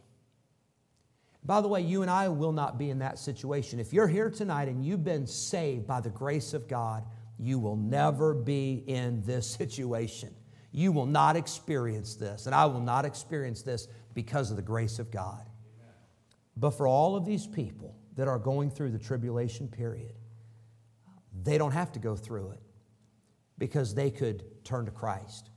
By 1.45 1.61
the 1.61 1.69
way, 1.69 1.81
you 1.81 2.01
and 2.01 2.11
I 2.11 2.27
will 2.27 2.51
not 2.51 2.77
be 2.77 2.89
in 2.89 2.99
that 2.99 3.17
situation. 3.17 3.79
If 3.79 3.93
you're 3.93 4.07
here 4.07 4.29
tonight 4.29 4.67
and 4.67 4.83
you've 4.83 5.05
been 5.05 5.25
saved 5.25 5.87
by 5.87 6.01
the 6.01 6.09
grace 6.09 6.53
of 6.53 6.67
God, 6.67 7.05
you 7.39 7.57
will 7.57 7.77
never 7.77 8.33
be 8.33 8.83
in 8.85 9.23
this 9.23 9.47
situation. 9.57 10.35
You 10.71 10.91
will 10.91 11.05
not 11.05 11.35
experience 11.35 12.15
this, 12.15 12.45
and 12.45 12.53
I 12.53 12.65
will 12.65 12.81
not 12.81 13.05
experience 13.05 13.61
this 13.61 13.87
because 14.13 14.51
of 14.51 14.57
the 14.57 14.61
grace 14.61 14.99
of 14.99 15.09
God. 15.09 15.48
But 16.59 16.71
for 16.71 16.87
all 16.87 17.15
of 17.15 17.25
these 17.25 17.47
people 17.47 17.95
that 18.15 18.27
are 18.27 18.39
going 18.39 18.69
through 18.69 18.91
the 18.91 18.99
tribulation 18.99 19.67
period, 19.69 20.13
they 21.43 21.57
don't 21.57 21.71
have 21.71 21.91
to 21.93 21.99
go 21.99 22.15
through 22.15 22.51
it 22.51 22.61
because 23.57 23.95
they 23.95 24.11
could 24.11 24.43
turn 24.65 24.85
to 24.85 24.91
Christ 24.91 25.49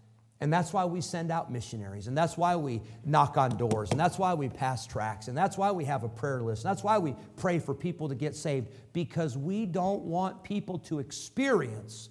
And 0.42 0.52
that's 0.52 0.72
why 0.72 0.84
we 0.86 1.00
send 1.00 1.30
out 1.30 1.52
missionaries, 1.52 2.08
and 2.08 2.18
that's 2.18 2.36
why 2.36 2.56
we 2.56 2.82
knock 3.04 3.36
on 3.36 3.56
doors, 3.56 3.92
and 3.92 4.00
that's 4.00 4.18
why 4.18 4.34
we 4.34 4.48
pass 4.48 4.88
tracts, 4.88 5.28
and 5.28 5.38
that's 5.38 5.56
why 5.56 5.70
we 5.70 5.84
have 5.84 6.02
a 6.02 6.08
prayer 6.08 6.42
list, 6.42 6.64
and 6.64 6.70
that's 6.72 6.82
why 6.82 6.98
we 6.98 7.14
pray 7.36 7.60
for 7.60 7.72
people 7.76 8.08
to 8.08 8.16
get 8.16 8.34
saved, 8.34 8.66
because 8.92 9.38
we 9.38 9.66
don't 9.66 10.02
want 10.02 10.42
people 10.42 10.80
to 10.80 10.98
experience 10.98 12.08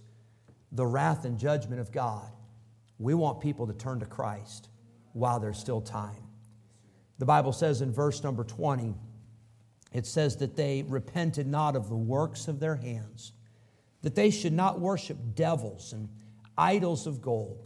the 0.71 0.85
wrath 0.85 1.25
and 1.25 1.37
judgment 1.37 1.81
of 1.81 1.91
God. 1.91 2.31
We 2.99 3.15
want 3.15 3.41
people 3.41 3.67
to 3.67 3.73
turn 3.73 3.99
to 3.99 4.05
Christ 4.05 4.69
while 5.11 5.41
there's 5.41 5.57
still 5.57 5.81
time. 5.81 6.23
The 7.21 7.25
Bible 7.25 7.53
says 7.53 7.81
in 7.81 7.93
verse 7.93 8.23
number 8.23 8.43
20, 8.43 8.93
it 9.93 10.05
says 10.05 10.35
that 10.37 10.57
they 10.57 10.83
repented 10.83 11.47
not 11.47 11.75
of 11.75 11.87
the 11.87 11.95
works 11.95 12.49
of 12.49 12.59
their 12.59 12.75
hands, 12.75 13.31
that 14.01 14.15
they 14.15 14.29
should 14.29 14.53
not 14.53 14.81
worship 14.81 15.17
devils 15.35 15.93
and 15.93 16.09
idols 16.57 17.07
of 17.07 17.21
gold 17.21 17.63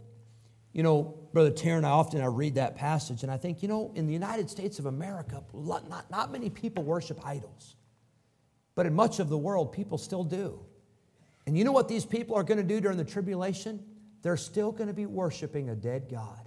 you 0.76 0.82
know, 0.82 1.14
Brother 1.32 1.52
Taryn, 1.52 1.86
I 1.86 1.88
often 1.88 2.20
I 2.20 2.26
read 2.26 2.56
that 2.56 2.76
passage 2.76 3.22
and 3.22 3.32
I 3.32 3.38
think, 3.38 3.62
you 3.62 3.68
know, 3.68 3.92
in 3.94 4.06
the 4.06 4.12
United 4.12 4.50
States 4.50 4.78
of 4.78 4.84
America, 4.84 5.42
not, 5.54 6.10
not 6.10 6.30
many 6.30 6.50
people 6.50 6.82
worship 6.82 7.18
idols. 7.24 7.76
But 8.74 8.84
in 8.84 8.92
much 8.92 9.18
of 9.18 9.30
the 9.30 9.38
world, 9.38 9.72
people 9.72 9.96
still 9.96 10.22
do. 10.22 10.60
And 11.46 11.56
you 11.56 11.64
know 11.64 11.72
what 11.72 11.88
these 11.88 12.04
people 12.04 12.36
are 12.36 12.42
going 12.42 12.58
to 12.58 12.62
do 12.62 12.78
during 12.78 12.98
the 12.98 13.06
tribulation? 13.06 13.82
They're 14.20 14.36
still 14.36 14.70
going 14.70 14.88
to 14.88 14.92
be 14.92 15.06
worshiping 15.06 15.70
a 15.70 15.74
dead 15.74 16.10
God. 16.10 16.45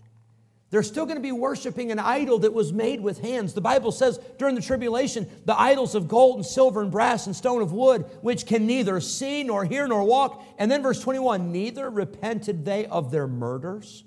They're 0.71 0.83
still 0.83 1.05
going 1.05 1.17
to 1.17 1.21
be 1.21 1.31
worshiping 1.31 1.91
an 1.91 1.97
idol 1.97 2.39
that 2.39 2.53
was 2.53 2.71
made 2.71 3.01
with 3.01 3.19
hands. 3.19 3.53
The 3.53 3.61
Bible 3.61 3.91
says 3.91 4.19
during 4.37 4.53
the 4.53 4.61
tribulation, 4.61 5.27
the 5.45 5.59
idols 5.59 5.95
of 5.95 6.07
gold 6.07 6.35
and 6.35 6.45
silver 6.45 6.81
and 6.81 6.91
brass 6.91 7.25
and 7.25 7.35
stone 7.35 7.61
of 7.61 7.71
wood, 7.71 8.05
which 8.21 8.45
can 8.45 8.67
neither 8.67 9.01
see 9.01 9.43
nor 9.43 9.65
hear 9.65 9.87
nor 9.87 10.03
walk. 10.03 10.43
And 10.59 10.69
then 10.69 10.83
verse 10.83 11.01
21 11.01 11.51
neither 11.51 11.89
repented 11.89 12.65
they 12.65 12.85
of 12.85 13.09
their 13.09 13.27
murders 13.27 14.03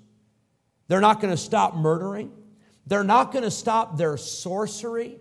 they're 0.87 1.01
not 1.01 1.21
going 1.21 1.31
to 1.33 1.37
stop 1.37 1.75
murdering. 1.75 2.31
They're 2.85 3.03
not 3.03 3.31
going 3.31 3.43
to 3.43 3.51
stop 3.51 3.97
their 3.97 4.17
sorcery. 4.17 5.17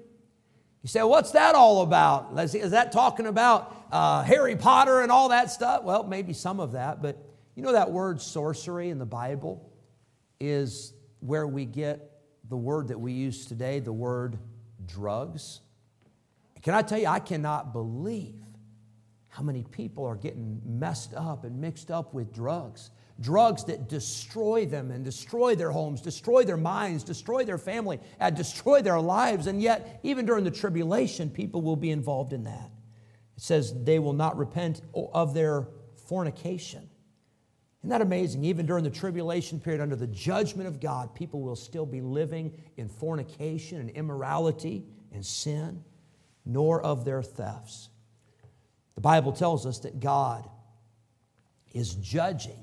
You 0.83 0.89
say, 0.89 1.03
what's 1.03 1.31
that 1.33 1.55
all 1.55 1.83
about? 1.83 2.39
Is 2.39 2.73
that 2.73 2.91
talking 2.93 3.27
about 3.27 3.75
uh, 3.93 4.23
Harry 4.23 4.57
Potter 4.57 5.01
and 5.01 5.13
all 5.13 5.29
that 5.29 5.51
stuff? 5.51 5.85
Well, 5.85 6.05
maybe 6.05 6.33
some 6.33 6.59
of 6.59 6.73
that, 6.73 7.01
but 7.01 7.17
you 7.55 7.63
know 7.63 7.73
that 7.73 7.91
word 7.91 8.21
sorcery 8.21 8.91
in 8.91 8.99
the 8.99 9.07
Bible 9.07 9.71
is 10.41 10.93
where 11.23 11.47
we 11.47 11.65
get 11.65 12.11
the 12.49 12.57
word 12.57 12.89
that 12.89 13.01
we 13.01 13.13
use 13.13 13.47
today, 13.47 13.81
the 13.81 13.93
word 13.93 14.39
drugs. 14.87 15.61
Can 16.63 16.75
I 16.75 16.83
tell 16.83 16.99
you, 16.99 17.07
I 17.07 17.21
cannot 17.21 17.73
believe 17.73 18.43
how 19.29 19.43
many 19.43 19.65
people 19.65 20.05
are 20.05 20.17
getting 20.17 20.61
messed 20.65 21.15
up 21.15 21.45
and 21.45 21.61
mixed 21.61 21.91
up 21.91 22.13
with 22.13 22.33
drugs 22.33 22.91
drugs 23.21 23.65
that 23.65 23.89
destroy 23.89 24.67
them 24.67 24.91
and 24.91 25.05
destroy 25.05 25.55
their 25.55 25.71
homes, 25.71 26.01
destroy 26.01 26.45
their 26.45 26.57
minds, 26.57 27.05
destroy 27.05 27.45
their 27.45 27.59
family, 27.59 28.01
and 28.19 28.37
destroy 28.37 28.83
their 28.83 29.01
lives. 29.01 29.47
And 29.47 29.63
yet, 29.63 30.01
even 30.03 30.27
during 30.27 30.45
the 30.45 30.51
tribulation, 30.51 31.31
people 31.31 31.63
will 31.63 31.77
be 31.77 31.91
involved 31.91 32.33
in 32.33 32.45
that. 32.45 32.71
It 33.37 33.43
says 33.43 33.73
they 33.85 33.99
will 33.99 34.13
not 34.13 34.37
repent 34.37 34.83
of 34.95 35.35
their 35.35 35.69
fornication. 36.07 36.89
Isn't 37.83 37.90
that 37.90 38.01
amazing? 38.01 38.45
Even 38.45 38.64
during 38.64 38.85
the 38.85 38.90
tribulation 38.90 39.59
period, 39.59 39.81
under 39.81 39.97
the 39.97 40.07
judgment 40.07 40.68
of 40.68 40.81
God, 40.81 41.14
people 41.16 41.40
will 41.40 41.57
still 41.57 41.85
be 41.85 42.01
living 42.01 42.53
in 42.77 42.88
fornication 42.88 43.81
and 43.81 43.90
immorality 43.90 44.85
and 45.12 45.27
sin, 45.27 45.83
nor 46.45 46.81
of 46.81 47.05
their 47.05 47.23
thefts. 47.23 47.88
The 48.95 49.01
Bible 49.01 49.33
tells 49.33 49.66
us 49.66 49.81
that 49.81 49.99
God 49.99 50.49
is 51.73 51.95
judging 51.95 52.62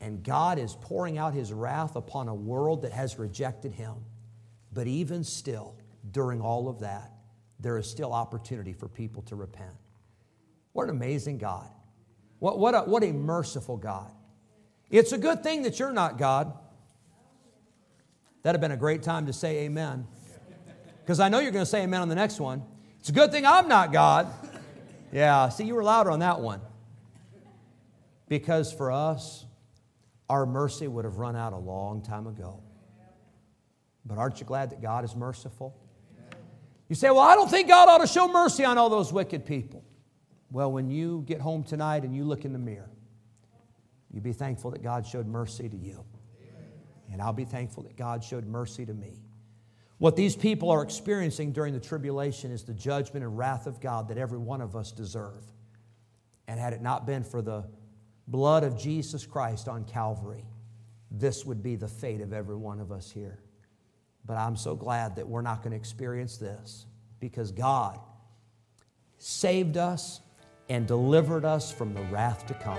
and 0.00 0.22
God 0.22 0.58
is 0.58 0.76
pouring 0.80 1.18
out 1.18 1.34
his 1.34 1.52
wrath 1.52 1.96
upon 1.96 2.28
a 2.28 2.34
world 2.34 2.82
that 2.82 2.92
has 2.92 3.18
rejected 3.18 3.72
him. 3.72 3.96
But 4.72 4.86
even 4.86 5.24
still, 5.24 5.74
during 6.10 6.40
all 6.40 6.68
of 6.68 6.80
that, 6.80 7.12
there 7.60 7.76
is 7.76 7.90
still 7.90 8.12
opportunity 8.12 8.72
for 8.72 8.88
people 8.88 9.22
to 9.22 9.36
repent. 9.36 9.74
What 10.72 10.84
an 10.84 10.90
amazing 10.90 11.38
God. 11.38 11.68
What, 12.38 12.58
what, 12.58 12.74
a, 12.74 12.80
what 12.82 13.02
a 13.02 13.12
merciful 13.12 13.76
God. 13.76 14.12
It's 14.90 15.12
a 15.12 15.18
good 15.18 15.42
thing 15.42 15.62
that 15.62 15.78
you're 15.78 15.92
not 15.92 16.18
God. 16.18 16.52
That'd 18.42 18.60
have 18.60 18.60
been 18.60 18.76
a 18.76 18.80
great 18.80 19.02
time 19.02 19.26
to 19.26 19.32
say 19.32 19.64
amen. 19.64 20.06
Because 21.02 21.20
I 21.20 21.28
know 21.28 21.38
you're 21.38 21.52
going 21.52 21.64
to 21.64 21.70
say 21.70 21.82
amen 21.82 22.02
on 22.02 22.08
the 22.08 22.14
next 22.14 22.40
one. 22.40 22.62
It's 23.00 23.08
a 23.08 23.12
good 23.12 23.30
thing 23.30 23.44
I'm 23.46 23.68
not 23.68 23.92
God. 23.92 24.28
Yeah, 25.12 25.48
see, 25.48 25.64
you 25.64 25.74
were 25.74 25.82
louder 25.82 26.10
on 26.10 26.20
that 26.20 26.40
one. 26.40 26.60
Because 28.28 28.72
for 28.72 28.92
us, 28.92 29.46
our 30.28 30.44
mercy 30.44 30.86
would 30.86 31.04
have 31.04 31.16
run 31.16 31.34
out 31.34 31.52
a 31.52 31.58
long 31.58 32.02
time 32.02 32.26
ago. 32.26 32.60
But 34.04 34.18
aren't 34.18 34.40
you 34.40 34.46
glad 34.46 34.70
that 34.70 34.82
God 34.82 35.04
is 35.04 35.14
merciful? 35.16 35.74
You 36.88 36.94
say, 36.94 37.10
Well, 37.10 37.20
I 37.20 37.34
don't 37.34 37.50
think 37.50 37.68
God 37.68 37.88
ought 37.88 37.98
to 37.98 38.06
show 38.06 38.28
mercy 38.28 38.64
on 38.64 38.78
all 38.78 38.88
those 38.88 39.12
wicked 39.12 39.44
people. 39.44 39.84
Well, 40.50 40.72
when 40.72 40.90
you 40.90 41.24
get 41.26 41.40
home 41.40 41.62
tonight 41.62 42.04
and 42.04 42.14
you 42.14 42.24
look 42.24 42.44
in 42.44 42.52
the 42.52 42.58
mirror, 42.58 42.90
you 44.10 44.20
be 44.20 44.32
thankful 44.32 44.70
that 44.70 44.82
God 44.82 45.06
showed 45.06 45.26
mercy 45.26 45.68
to 45.68 45.76
you. 45.76 46.04
And 47.10 47.22
I'll 47.22 47.32
be 47.32 47.44
thankful 47.44 47.82
that 47.84 47.96
God 47.96 48.22
showed 48.22 48.46
mercy 48.46 48.84
to 48.86 48.94
me. 48.94 49.22
What 49.98 50.14
these 50.14 50.36
people 50.36 50.70
are 50.70 50.82
experiencing 50.82 51.52
during 51.52 51.74
the 51.74 51.80
tribulation 51.80 52.52
is 52.52 52.64
the 52.64 52.74
judgment 52.74 53.24
and 53.24 53.36
wrath 53.36 53.66
of 53.66 53.80
God 53.80 54.08
that 54.08 54.18
every 54.18 54.38
one 54.38 54.60
of 54.60 54.76
us 54.76 54.92
deserve. 54.92 55.44
And 56.46 56.60
had 56.60 56.72
it 56.72 56.80
not 56.80 57.06
been 57.06 57.24
for 57.24 57.42
the 57.42 57.64
blood 58.28 58.62
of 58.62 58.78
Jesus 58.78 59.26
Christ 59.26 59.68
on 59.68 59.84
Calvary, 59.84 60.44
this 61.10 61.44
would 61.44 61.62
be 61.62 61.76
the 61.76 61.88
fate 61.88 62.20
of 62.20 62.32
every 62.32 62.56
one 62.56 62.80
of 62.80 62.92
us 62.92 63.10
here. 63.10 63.42
But 64.24 64.36
I'm 64.36 64.56
so 64.56 64.76
glad 64.76 65.16
that 65.16 65.26
we're 65.26 65.42
not 65.42 65.62
going 65.62 65.72
to 65.72 65.76
experience 65.76 66.36
this 66.36 66.86
because 67.18 67.50
God 67.50 67.98
saved 69.16 69.76
us 69.76 70.20
and 70.68 70.86
delivered 70.86 71.44
us 71.44 71.72
from 71.72 71.94
the 71.94 72.02
wrath 72.02 72.46
to 72.46 72.54
come. 72.54 72.78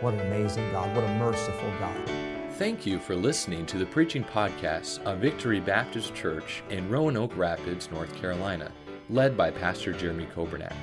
What 0.00 0.14
an 0.14 0.20
amazing 0.20 0.70
God. 0.70 0.94
What 0.94 1.04
a 1.04 1.14
merciful 1.14 1.70
God. 1.80 2.10
Thank 2.52 2.86
you 2.86 3.00
for 3.00 3.16
listening 3.16 3.66
to 3.66 3.78
the 3.78 3.86
preaching 3.86 4.22
podcast 4.22 5.02
of 5.04 5.18
Victory 5.18 5.58
Baptist 5.58 6.14
Church 6.14 6.62
in 6.70 6.88
Roanoke 6.88 7.36
Rapids, 7.36 7.90
North 7.90 8.14
Carolina, 8.14 8.70
led 9.10 9.36
by 9.36 9.50
Pastor 9.50 9.92
Jeremy 9.92 10.26
Coburnett. 10.34 10.74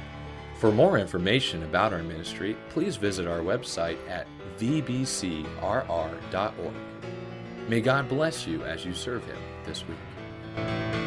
For 0.60 0.72
more 0.72 0.98
information 0.98 1.64
about 1.64 1.94
our 1.94 2.04
ministry, 2.04 2.58
please 2.70 2.98
visit 2.98 3.28
our 3.28 3.40
website 3.40 3.98
at 4.10 4.28
vbcrr.org. 4.58 5.46
May 7.68 7.82
God 7.82 8.10
bless 8.10 8.46
you 8.46 8.64
as 8.64 8.86
you 8.86 8.94
serve 8.94 9.24
Him 9.26 9.38
this 9.66 9.84
week. 9.88 11.05